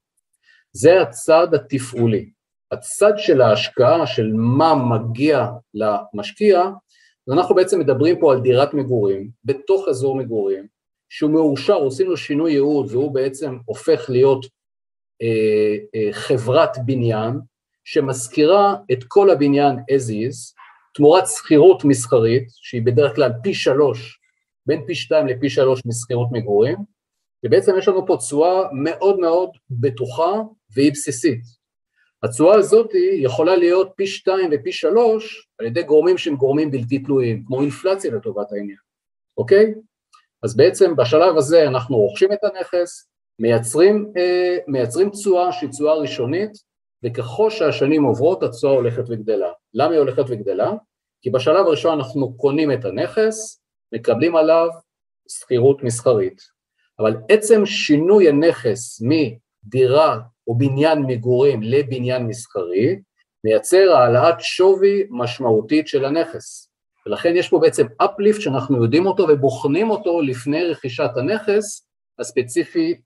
[0.72, 2.30] זה הצד התפעולי.
[2.72, 6.62] הצד של ההשקעה, של מה מגיע למשקיע,
[7.28, 10.68] אז אנחנו בעצם מדברים פה על דירת מגורים, בתוך אזור מגורים,
[11.10, 14.46] שהוא מאושר, עושים לו שינוי ייעוד והוא בעצם הופך להיות
[15.22, 17.40] אה, אה, חברת בניין
[17.90, 20.54] שמשכירה את כל הבניין as is,
[20.94, 24.20] תמורת שכירות מסחרית, שהיא בדרך כלל פי שלוש,
[24.66, 26.78] בין פי שתיים לפי שלוש משכירות מגורים,
[27.46, 30.34] ובעצם יש לנו פה תשואה מאוד מאוד בטוחה
[30.76, 31.42] והיא בסיסית.
[32.24, 32.90] התשואה הזאת
[33.22, 38.12] יכולה להיות פי שתיים ופי שלוש על ידי גורמים שהם גורמים בלתי תלויים, כמו אינפלציה
[38.12, 38.78] לטובת העניין,
[39.38, 39.74] אוקיי?
[40.44, 43.10] אז בעצם בשלב הזה אנחנו רוכשים את הנכס,
[43.40, 46.52] מייצרים, אה, מייצרים תשואה שהיא תשואה ראשונית,
[47.08, 49.52] וככל שהשנים עוברות התשואה הולכת וגדלה.
[49.74, 50.72] למה היא הולכת וגדלה?
[51.22, 53.62] כי בשלב הראשון אנחנו קונים את הנכס,
[53.94, 54.68] מקבלים עליו
[55.30, 56.42] שכירות מסחרית.
[57.00, 63.00] אבל עצם שינוי הנכס מדירה או בניין מגורים לבניין מסחרי,
[63.44, 66.72] מייצר העלאת שווי משמעותית של הנכס.
[67.06, 71.88] ולכן יש פה בעצם uplift שאנחנו יודעים אותו ובוחנים אותו לפני רכישת הנכס
[72.20, 73.02] הספציפי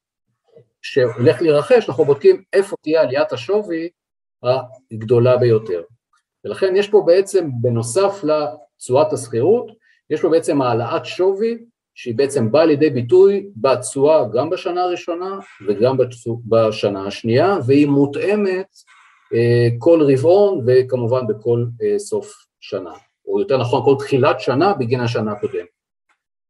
[0.81, 3.89] שהולך להירכש, אנחנו בודקים איפה תהיה עליית השווי
[4.91, 5.81] הגדולה ביותר.
[6.45, 9.71] ולכן יש פה בעצם, בנוסף לתשואת השכירות,
[10.09, 11.57] יש פה בעצם העלאת שווי
[11.95, 15.97] שהיא בעצם באה לידי ביטוי בתשואה גם בשנה הראשונה וגם
[16.47, 18.67] בשנה השנייה, והיא מותאמת
[19.33, 22.93] אה, כל רבעון וכמובן בכל אה, סוף שנה,
[23.27, 25.67] או יותר נכון כל תחילת שנה בגין השנה הקודמת.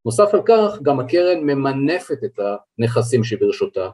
[0.06, 2.40] נוסף על כך, גם הקרן ממנפת את
[2.80, 3.90] הנכסים שברשותה,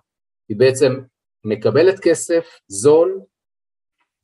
[0.49, 0.99] היא בעצם
[1.43, 3.21] מקבלת כסף זול,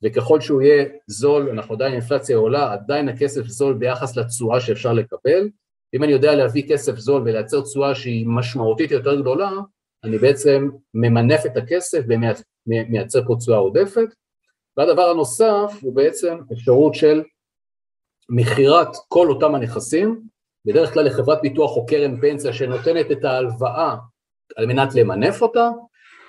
[0.02, 5.50] וככל שהוא יהיה זול, אנחנו עדיין אינפלציה עולה, עדיין הכסף זול ביחס לתשואה שאפשר לקבל.
[5.94, 9.50] אם אני יודע להביא כסף זול ולייצר תשואה שהיא משמעותית יותר גדולה,
[10.04, 12.00] אני בעצם ממנף את הכסף
[12.66, 14.08] ומייצר פה תשואה עודפת.
[14.76, 17.22] והדבר הנוסף הוא בעצם אפשרות של
[18.28, 20.22] מכירת כל אותם הנכסים,
[20.66, 23.96] בדרך כלל לחברת ביטוח או קרן פנסיה שנותנת את ההלוואה
[24.56, 25.70] על מנת למנף אותה,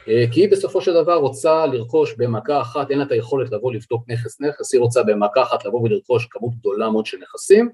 [0.06, 4.03] כי היא בסופו של דבר רוצה לרכוש במכה אחת, אין לה את היכולת לבוא לבדוק
[4.08, 7.70] נכס נכס, היא רוצה במכה אחת לבוא ולרכוש כמות גדולה מאוד של נכסים,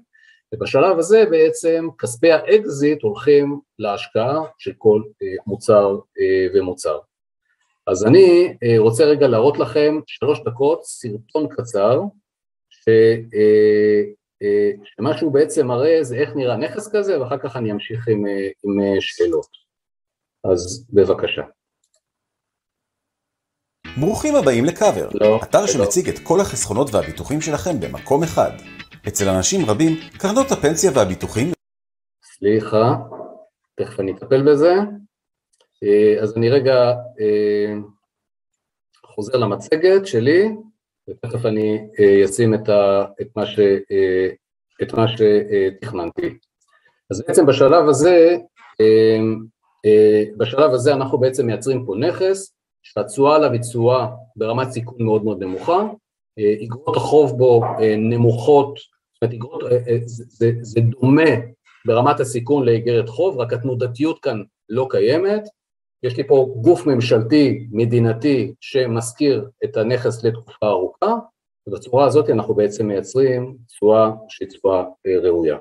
[0.54, 6.98] ובשלב הזה בעצם כספי האקזיט הולכים להשקעה של כל אה, מוצר אה, ומוצר.
[7.86, 12.00] אז אני רוצה רגע להראות לכם שלוש דקות, סרטון קצר,
[12.70, 12.88] ש,
[14.84, 18.24] שמה שהוא בעצם מראה זה איך נראה נכס כזה, ואחר כך אני אמשיך עם,
[18.64, 19.46] עם שאלות.
[20.44, 21.42] אז בבקשה.
[24.00, 25.66] ברוכים הבאים לקאבר, לא, אתר לא.
[25.66, 28.50] שמציג את כל החסכונות והביטוחים שלכם במקום אחד.
[29.08, 31.52] אצל אנשים רבים, קרנות הפנסיה והביטוחים...
[32.22, 32.94] סליחה,
[33.74, 34.74] תכף אני אטפל בזה.
[35.84, 37.74] אה, אז אני רגע אה,
[39.06, 40.48] חוזר למצגת שלי,
[41.10, 41.78] ותכף אני
[42.24, 43.58] אשים את, ה, את, מה, ש,
[44.82, 46.38] את מה שתכננתי.
[47.10, 48.36] אז בעצם בשלב הזה,
[50.36, 54.06] בשלב הזה אנחנו בעצם מייצרים פה נכס שהתשואה עליו היא תשואה
[54.36, 55.82] ברמת סיכון מאוד מאוד נמוכה,
[56.36, 57.62] איגרות החוב בו
[57.98, 59.62] נמוכות, זאת אומרת, איגרות,
[60.04, 61.30] זה, זה, זה דומה
[61.86, 65.42] ברמת הסיכון לאיגרת חוב, רק התנודתיות כאן לא קיימת.
[66.02, 71.14] יש לי פה גוף ממשלתי, מדינתי, שמשכיר את הנכס לתקופה ארוכה,
[71.66, 74.84] ובצורה הזאת אנחנו בעצם מייצרים תשואה שהיא תשואה
[75.22, 75.56] ראויה.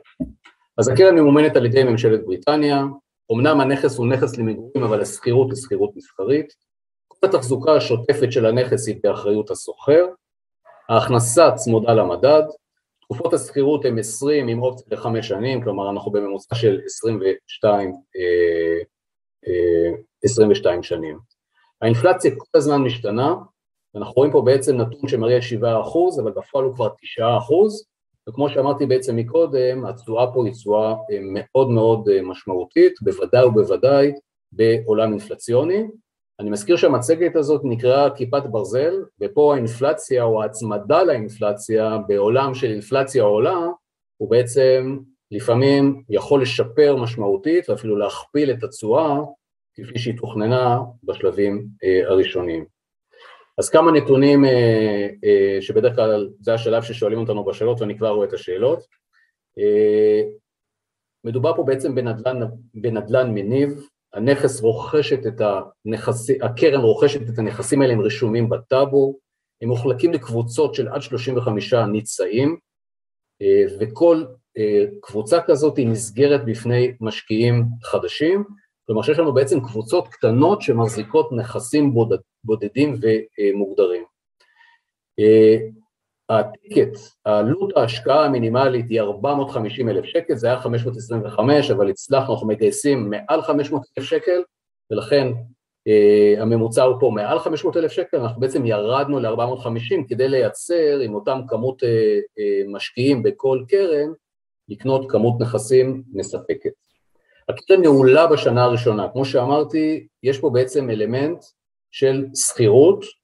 [0.78, 2.84] אז הקרן ממומנת על ידי ממשלת בריטניה,
[3.34, 6.54] אמנם הנכס הוא נכס למגורים, אבל השכירות היא שכירות מסחרית.
[7.24, 10.06] התחזוקה השוטפת של הנכס היא באחריות השוכר,
[10.90, 12.44] ההכנסה צמודה למדד,
[13.02, 17.94] תקופות השכירות הן 20 עם אופציה לחמש שנים, כלומר אנחנו בממוצע של 22,
[20.24, 21.18] 22 אה, שנים.
[21.82, 23.36] האינפלציה כל הזמן משתנה,
[23.96, 27.86] אנחנו רואים פה בעצם נתון שמראה 7 אחוז, אבל בפועל הוא כבר 9 אחוז,
[28.30, 34.12] וכמו שאמרתי בעצם מקודם, התשואה פה היא תשואה אה, מאוד מאוד אה, משמעותית, בוודאי ובוודאי
[34.52, 35.88] בעולם אינפלציוני.
[36.42, 43.24] אני מזכיר שהמצגת הזאת נקראה כיפת ברזל, ופה האינפלציה או ההצמדה לאינפלציה בעולם של אינפלציה
[43.24, 43.68] עולה,
[44.18, 44.98] הוא בעצם
[45.32, 49.20] לפעמים יכול לשפר משמעותית ואפילו להכפיל את התשואה
[49.74, 52.66] כפי שהיא תוכננה בשלבים אה, הראשונים.
[53.58, 58.28] אז כמה נתונים אה, אה, שבדרך כלל זה השלב ששואלים אותנו בשאלות ואני כבר רואה
[58.28, 59.02] את השאלות.
[61.24, 62.40] מדובר פה בעצם בנדלן,
[62.74, 65.42] בנדלן מניב, הנכס רוכשת את
[65.86, 69.18] הנכסים, הקרן רוכשת את הנכסים האלה, הם רשומים בטאבו,
[69.62, 72.58] הם מחולקים לקבוצות של עד 35 ניצאים,
[73.80, 74.24] וכל
[75.02, 78.44] קבוצה כזאת היא נסגרת בפני משקיעים חדשים,
[78.88, 84.04] כלומר שיש לנו בעצם קבוצות קטנות שמחזיקות נכסים בודד, בודדים ומוגדרים.
[86.32, 92.48] אה, הטיקט, עלות ההשקעה המינימלית היא 450 אלף שקל, זה היה 525, אבל הצלחנו, אנחנו
[92.48, 94.42] מגייסים מעל 500 אלף שקל,
[94.92, 95.28] ולכן
[95.90, 101.16] uh, הממוצע הוא פה מעל 500 אלף שקל, אנחנו בעצם ירדנו ל-450 כדי לייצר עם
[101.16, 104.12] אותם כמות uh, uh, משקיעים בכל קרן,
[104.70, 106.72] לקנות כמות נכסים מספקת.
[107.50, 111.44] הקרן נעולה בשנה הראשונה, כמו שאמרתי, יש פה בעצם אלמנט
[111.92, 113.21] של שכירות, אה,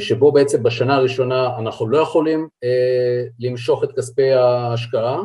[0.00, 5.20] שבו בעצם בשנה הראשונה אנחנו לא יכולים אה, למשוך את כספי ההשקעה,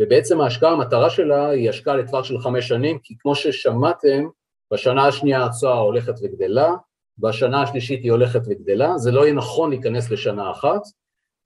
[0.00, 4.24] ובעצם ההשקעה, המטרה שלה היא השקעה לטווח של חמש שנים, כי כמו ששמעתם,
[4.72, 6.72] בשנה השנייה התשואה הולכת וגדלה,
[7.18, 10.80] בשנה השלישית היא הולכת וגדלה, זה לא יהיה נכון להיכנס לשנה אחת,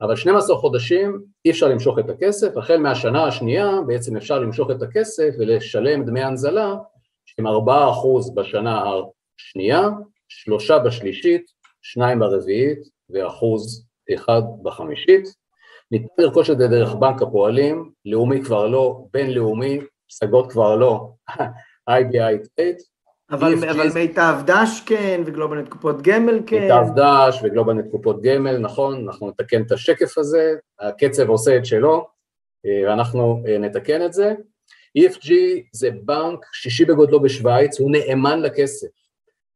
[0.01, 4.82] אבל 12 חודשים אי אפשר למשוך את הכסף, החל מהשנה השנייה בעצם אפשר למשוך את
[4.82, 6.74] הכסף ולשלם דמי הנזלה
[7.26, 7.51] שהם 4%
[8.34, 8.84] בשנה
[9.38, 9.88] השנייה,
[10.28, 12.79] שלושה בשלישית, שניים ברביעית
[13.11, 15.24] ואחוז אחד בחמישית.
[15.91, 21.11] ניתן לרכוש את זה דרך בנק הפועלים, לאומי כבר לא, בינלאומי, פסגות כבר לא,
[21.91, 22.83] IBI טייט,
[23.31, 23.70] אבל, EFG...
[23.70, 26.62] אבל מיטב דש כן, וגלובלנט קופות גמל כן.
[26.62, 32.07] מיטב דש וגלובלנט קופות גמל, נכון, אנחנו נתקן את השקף הזה, הקצב עושה את שלו,
[32.66, 34.35] אה, ואנחנו אה, נתקן את זה.
[34.99, 35.33] EFG
[35.72, 38.89] זה בנק שישי בגודלו בשוויץ, הוא נאמן לכסף.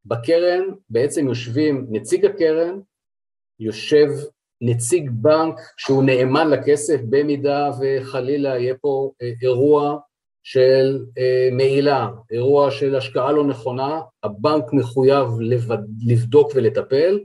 [0.05, 2.81] בקרן בעצם יושבים נציג הקרן,
[3.61, 4.09] יושב
[4.61, 9.99] נציג בנק שהוא נאמן לכסף במידה וחלילה יהיה פה אה, אירוע
[10.43, 17.21] של אה, מעילה, אירוע של השקעה לא נכונה, הבנק מחויב לבד, לבדוק ולטפל,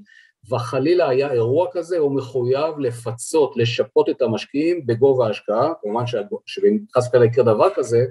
[0.49, 6.03] וחלילה היה אירוע כזה, הוא מחויב לפצות, לשפות את המשקיעים בגובה ההשקעה, כמובן
[6.45, 8.05] שאם חס וחלילה יקרה דבר כזה,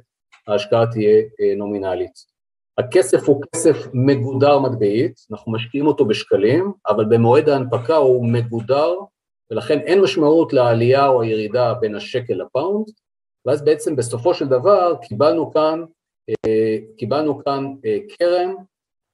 [0.47, 2.36] ההשקעה תהיה אה, נומינלית.
[2.79, 8.95] הכסף הוא כסף מגודר מטבעית, אנחנו משקיעים אותו בשקלים, אבל במועד ההנפקה הוא מגודר,
[9.51, 12.87] ולכן אין משמעות לעלייה או הירידה בין השקל לפאונד,
[13.47, 15.85] ואז בעצם בסופו של דבר קיבלנו כאן,
[16.29, 18.55] אה, קיבלנו כאן אה, קרן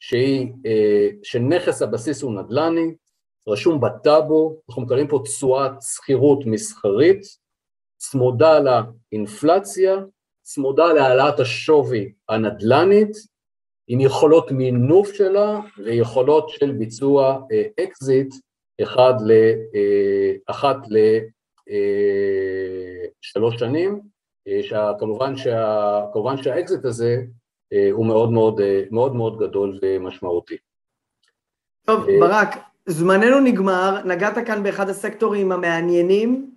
[0.01, 2.95] שהיא, אה, שנכס הבסיס הוא נדל"ני,
[3.49, 7.23] רשום בטאבו, אנחנו מקבלים פה תשואת שכירות מסחרית,
[7.97, 9.97] צמודה לאינפלציה,
[10.43, 13.32] צמודה להעלאת השווי הנדל"נית,
[13.89, 17.41] עם יכולות מינוף שלה ויכולות של ביצוע
[17.85, 18.35] אקזיט
[18.83, 19.33] אחד ל,
[20.47, 20.77] אחת
[23.23, 24.01] לשלוש שנים,
[24.49, 27.23] אה, כמובן, שה, כמובן שהאקזיט הזה
[27.73, 30.57] אה, הוא מאוד מאוד, אה, מאוד מאוד גדול ומשמעותי.
[31.87, 32.49] טוב, ברק,
[32.87, 36.51] זמננו נגמר, נגעת כאן באחד הסקטורים המעניינים,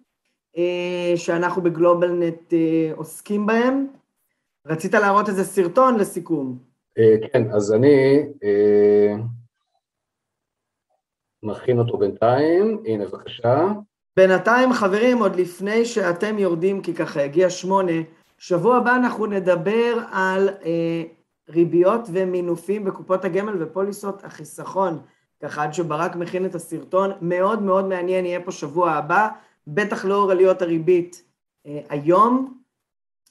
[0.58, 3.88] אה, שאנחנו בגלובלנט אה, עוסקים בהם.
[4.68, 6.58] רצית להראות איזה סרטון לסיכום.
[6.98, 8.26] אה, כן, אז אני
[11.44, 13.68] מכין אותו בינתיים, הנה בבקשה.
[14.18, 17.92] בינתיים חברים, עוד לפני שאתם יורדים, כי ככה הגיע שמונה,
[18.38, 21.04] שבוע הבא אנחנו נדבר על אה,
[21.50, 25.00] ריביות ומינופים בקופות הגמל ופוליסות החיסכון.
[25.44, 29.30] ככה עד שברק מכין את הסרטון, מאוד מאוד מעניין יהיה פה שבוע הבא,
[29.68, 31.24] בטח לאור עליות הריבית
[31.66, 32.65] אה, היום.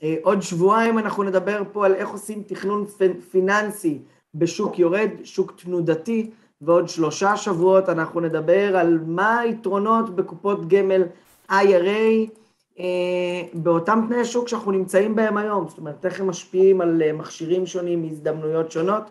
[0.03, 2.86] אה, עוד שבועיים אנחנו נדבר פה על איך עושים תכנון
[3.30, 3.99] פיננסי
[4.34, 6.30] בשוק יורד, שוק תנודתי,
[6.61, 11.03] ועוד שלושה שבועות אנחנו נדבר על מה היתרונות בקופות גמל
[11.51, 12.30] IRA
[12.78, 17.12] אה, באותם תנאי שוק שאנחנו נמצאים בהם היום, זאת אומרת, איך הם משפיעים על אה,
[17.12, 19.03] מכשירים שונים מהזדמנויות שונות.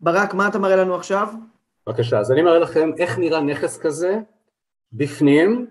[0.00, 1.28] ברק, מה אתה מראה לנו עכשיו?
[1.86, 4.18] בבקשה, אז אני מראה לכם איך נראה נכס כזה
[4.92, 5.66] בפנים,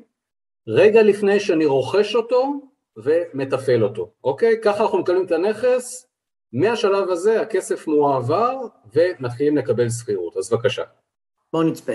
[0.68, 2.54] רגע לפני שאני רוכש אותו
[2.98, 4.62] ומתפעל אותו, אוקיי?
[4.64, 6.08] ככה אנחנו מקבלים את הנכס,
[6.54, 8.58] מהשלב הזה הכסף מועבר
[8.94, 10.84] ומתחילים לקבל שכירות, אז בבקשה.
[11.54, 11.94] בואו נצפה.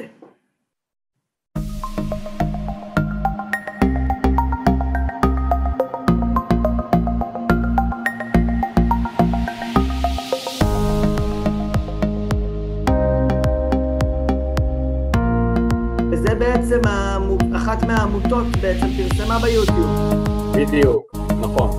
[16.70, 16.80] בעצם
[17.56, 20.39] אחת מהעמותות בעצם פרסמה ביוטיוב.
[20.60, 21.70] בדיוק, נכון.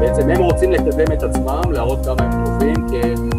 [0.00, 3.30] בעצם הם רוצים לקדם את עצמם, להראות כמה הם טובים, כי הם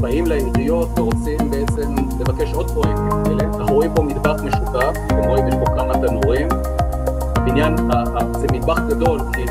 [0.00, 3.44] באים לעיריות ורוצים בעצם לבקש עוד פרויקטים כאלה.
[3.44, 6.48] אנחנו רואים פה מטבח משותף, אתם רואים יש פה כמה תנורים.
[7.36, 7.76] הבניין,
[8.38, 9.44] זה מטבח גדול, כי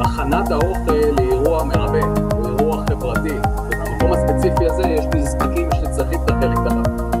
[0.00, 2.04] הכנת האוכל לאירוע מרבה,
[2.36, 3.34] הוא אירוע חברתי.
[3.70, 6.58] ובמקום הספציפי הזה יש נזקקים שצריכים את החלק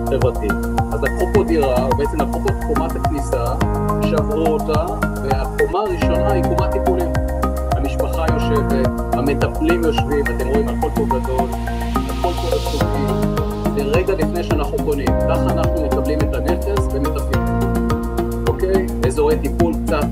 [0.06, 0.48] החברתי.
[0.92, 3.44] אז לקחו פה דירה, או בעצם לקחו פה קומת הכניסה,
[4.02, 4.86] שברו אותה,
[5.24, 6.74] והקומה הראשונה היא קומת
[8.54, 11.48] יושבת, המטפלים יושבים, אתם רואים הכל פה גדול,
[11.94, 12.86] הכל פה רצופי,
[13.76, 17.44] זה רגע לפני שאנחנו קונים, ככה אנחנו מקבלים את הנכס ומטפלים.
[18.48, 18.86] אוקיי?
[19.06, 20.06] אזורי טיפול קצת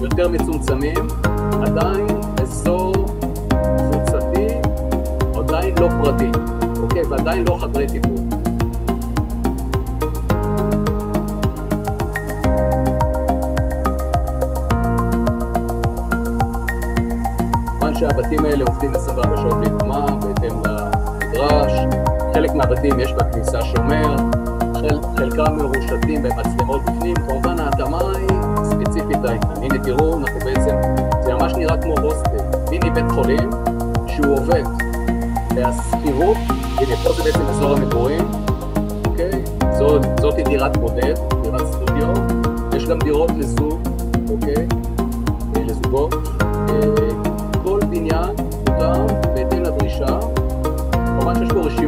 [0.00, 1.06] יותר מצומצמים,
[1.62, 2.06] עדיין
[2.42, 2.92] אזור
[3.76, 4.46] קבוצתי,
[5.34, 6.30] עדיין לא פרטי,
[6.82, 7.02] אוקיי?
[7.02, 8.31] ועדיין לא חדרי טיפול.
[18.32, 21.72] שהבתים האלה עובדים 24 שעות ביממה בהתאם לנדרש,
[22.34, 24.16] חלק מהבתים יש בכניסה שומר,
[24.74, 29.62] חל, חלקם מרושתים במצלמות בפנים, כמובן ההתאמה היא ספציפית לעניין.
[29.62, 30.76] הנה תראו, אנחנו בעצם,
[31.24, 33.50] זה ממש נראה כמו הוסטל, מיני בית חולים
[34.06, 34.64] שהוא עובד.
[35.56, 36.36] והשכירות,
[36.78, 38.30] הנה פה זה בעצם אזור המגורים,
[39.06, 39.44] אוקיי?
[39.78, 42.08] זאת, זאת דירת בודד, דירת סטודיו,
[42.76, 43.80] יש גם דירות לזוג,
[44.30, 44.81] אוקיי?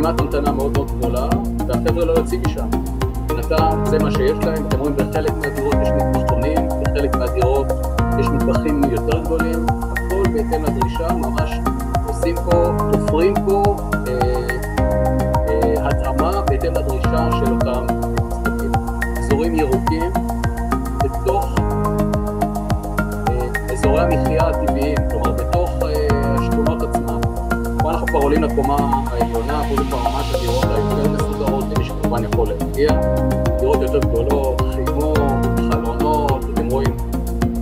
[0.05, 1.29] רשימת המתנה מאוד מאוד גדולה,
[1.69, 2.69] והחבר'ה לא יוצאים משם.
[3.23, 7.67] מבחינתם זה מה שיש להם, אתם רואים בחלק מהדירות יש מטבחונים, בחלק מהדירות
[8.21, 11.51] יש מטבחים יותר גדולים, הכל בהתאם לדרישה, ממש
[12.09, 13.77] עושים פה, תופרים פה
[14.07, 14.13] אה,
[15.49, 17.54] אה, התאמה בהתאם לדרישה של
[28.45, 32.91] עולים לקומה העליונה, כבר ממש הדירות היותר מסודרות, למי שכמובן יכול להגיע.
[33.61, 36.97] דירות יותר גדולות, חימום, חלונות, אתם רואים,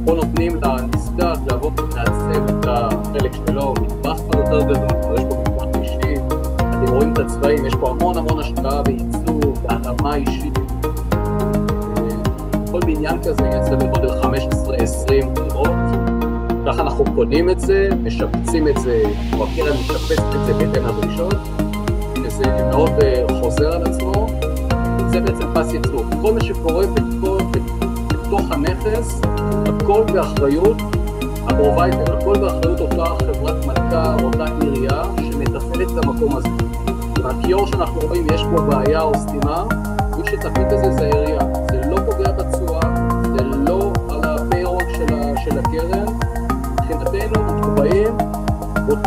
[0.05, 5.81] פה נותנים לנזקק לבוא ולעצב את החלק שלו, מטבח כבר יותר גדול, יש פה מטבח
[5.81, 6.15] אישי,
[6.59, 10.59] אתם רואים את הצבעים, יש פה המון המון השקעה בעיצוב, בהתאמה אישית.
[12.71, 15.82] כל בניין כזה יצא בגודל 15-20 דירות.
[17.03, 19.03] אנחנו קונים את זה, משפצים את זה,
[19.39, 21.35] או הקרן משפצת את זה בהתאם לדרישות,
[22.25, 24.27] וזה מאוד אה, חוזר על עצמו,
[25.11, 26.05] זה בעצם פס ייצור.
[26.23, 27.43] כל מה שקורה בתוך,
[28.09, 29.21] בתוך הנכס,
[29.67, 30.77] הכל באחריות
[31.47, 36.49] ה provider, הכל באחריות אותה חברת מלכ"ר, אותה עירייה, שמתפעלת את המקום הזה.
[37.23, 39.65] מהכיור שאנחנו רואים יש פה בעיה או סתימה,
[40.19, 41.52] מי שתפעיל את זה זה העירייה.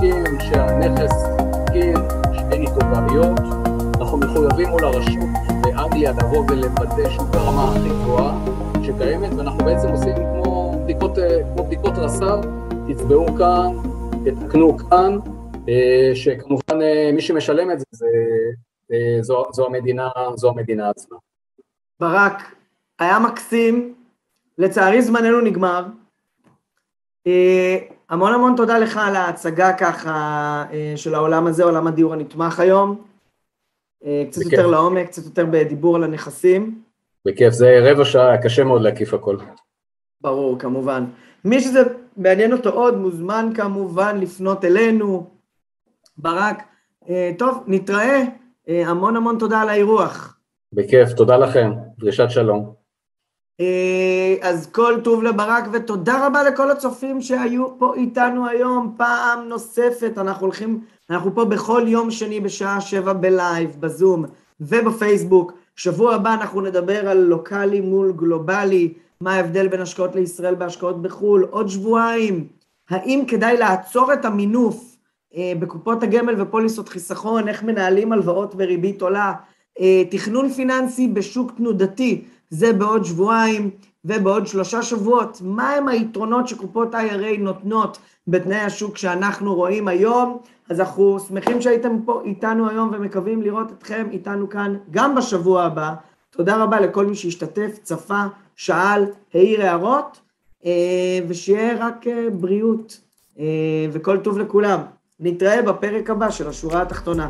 [0.06, 1.12] בודקים שהנכס
[1.66, 1.96] תקין,
[2.34, 3.40] שאין איתו בעיות,
[4.02, 5.30] אנחנו מחויבים מול הרשות
[5.62, 8.46] באנגליה לבוא ולוודא שהוא ברמה הכי גבוהה
[8.84, 12.42] שקיימת, ואנחנו בעצם עושים כמו בדיקות, אה, כמו בדיקות רס"ר,
[12.88, 13.72] תצבעו כאן,
[14.26, 15.18] תתקנו כאן,
[15.70, 18.08] אה, שכמובן אה, מי שמשלם את זה, זה
[19.22, 21.18] זו, זו, המדינה, זו המדינה עצמה.
[22.00, 22.56] ברק,
[23.00, 23.94] היה מקסים,
[24.58, 25.86] לצערי זמננו נגמר.
[28.10, 30.12] המון המון תודה לך על ההצגה ככה
[30.72, 33.06] אה, של העולם הזה, עולם הדיור הנתמך היום.
[34.06, 34.54] אה, קצת בכיף.
[34.54, 36.82] יותר לעומק, קצת יותר בדיבור על הנכסים.
[37.26, 39.38] בכיף, זה רבע שעה, קשה מאוד להקיף הכל.
[40.22, 41.06] ברור, כמובן.
[41.46, 41.84] מי שזה
[42.18, 45.30] מעניין אותו עוד, מוזמן כמובן לפנות אלינו.
[46.18, 46.64] ברק,
[47.10, 48.24] אה, טוב, נתראה.
[48.70, 50.38] אה, המון המון תודה על האירוח.
[50.74, 52.85] בכיף, תודה לכם, דרישת שלום.
[53.60, 60.18] אה, אז כל טוב לברק, ותודה רבה לכל הצופים שהיו פה איתנו היום פעם נוספת.
[60.18, 64.26] אנחנו הולכים, אנחנו פה בכל יום שני בשעה שבע בלייב, בזום
[64.60, 65.54] ובפייסבוק.
[65.76, 71.48] שבוע הבא אנחנו נדבר על לוקאלי מול גלובלי, מה ההבדל בין השקעות לישראל בהשקעות בחו"ל.
[71.50, 72.48] עוד שבועיים,
[72.90, 74.96] האם כדאי לעצור את המינוף
[75.36, 79.34] אה, בקופות הגמל ופוליסות חיסכון, איך מנהלים הלוואות בריבית עולה,
[79.80, 83.70] אה, תכנון פיננסי בשוק תנודתי, זה בעוד שבועיים
[84.06, 85.42] ובעוד שלושה שבועות.
[85.44, 90.38] מהם היתרונות שקופות IRA נותנות בתנאי השוק שאנחנו רואים היום?
[90.70, 95.94] אז אנחנו שמחים שהייתם פה איתנו היום ומקווים לראות אתכם איתנו כאן גם בשבוע הבא.
[96.30, 98.24] תודה רבה לכל מי שהשתתף, צפה,
[98.56, 100.20] שאל, העיר הערות,
[100.66, 103.00] אה, ושיהיה רק אה, בריאות
[103.40, 103.46] אה,
[103.92, 104.80] וכל טוב לכולם.
[105.20, 107.30] נתראה בפרק הבא של השורה התחתונה.